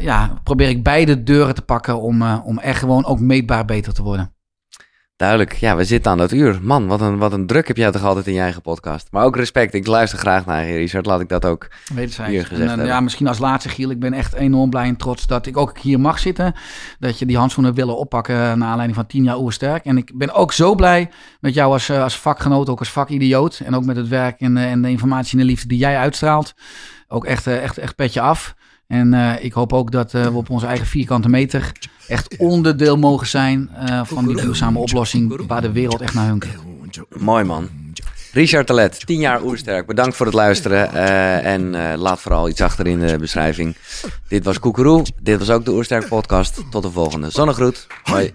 [0.00, 4.02] ja, probeer ik beide deuren te pakken om, om echt gewoon ook meetbaar beter te
[4.02, 4.32] worden.
[5.18, 5.52] Duidelijk.
[5.52, 6.58] Ja, we zitten aan dat uur.
[6.62, 9.08] Man, wat een, wat een druk heb jij toch altijd in je eigen podcast.
[9.10, 9.74] Maar ook respect.
[9.74, 11.06] Ik luister graag naar je, Richard.
[11.06, 11.68] Laat ik dat ook.
[11.94, 12.30] Wederzijds.
[12.30, 12.86] Hier En, gezegd eh, hebben.
[12.86, 13.90] ja, misschien als laatste, Giel.
[13.90, 16.54] Ik ben echt enorm blij en trots dat ik ook hier mag zitten.
[16.98, 19.84] Dat je die handschoenen willen oppakken naar aanleiding van 10 jaar Oersterk.
[19.84, 21.10] En ik ben ook zo blij
[21.40, 23.60] met jou als, eh, als vakgenoot, ook als vakidioot.
[23.64, 25.96] En ook met het werk en, eh, en de informatie en de liefde die jij
[25.96, 26.54] uitstraalt.
[27.08, 28.54] Ook echt, echt, echt petje af.
[28.86, 31.72] En ik hoop ook dat we op onze eigen vierkante meter
[32.08, 36.52] echt onderdeel mogen zijn eh, van die duurzame oplossing waar de wereld echt naar hunkert.
[37.18, 37.68] Mooi man.
[38.32, 39.86] Richard Talet, 10 jaar oersterk.
[39.86, 40.92] Bedankt voor het luisteren.
[40.92, 43.76] eh, en eh, laat vooral iets achter in de beschrijving.
[44.28, 45.04] Dit was Koekeroe.
[45.22, 46.60] Dit was ook de Oersterk podcast.
[46.70, 47.30] Tot de volgende.
[47.30, 47.86] Zonnegroet.
[48.02, 48.34] Hoi.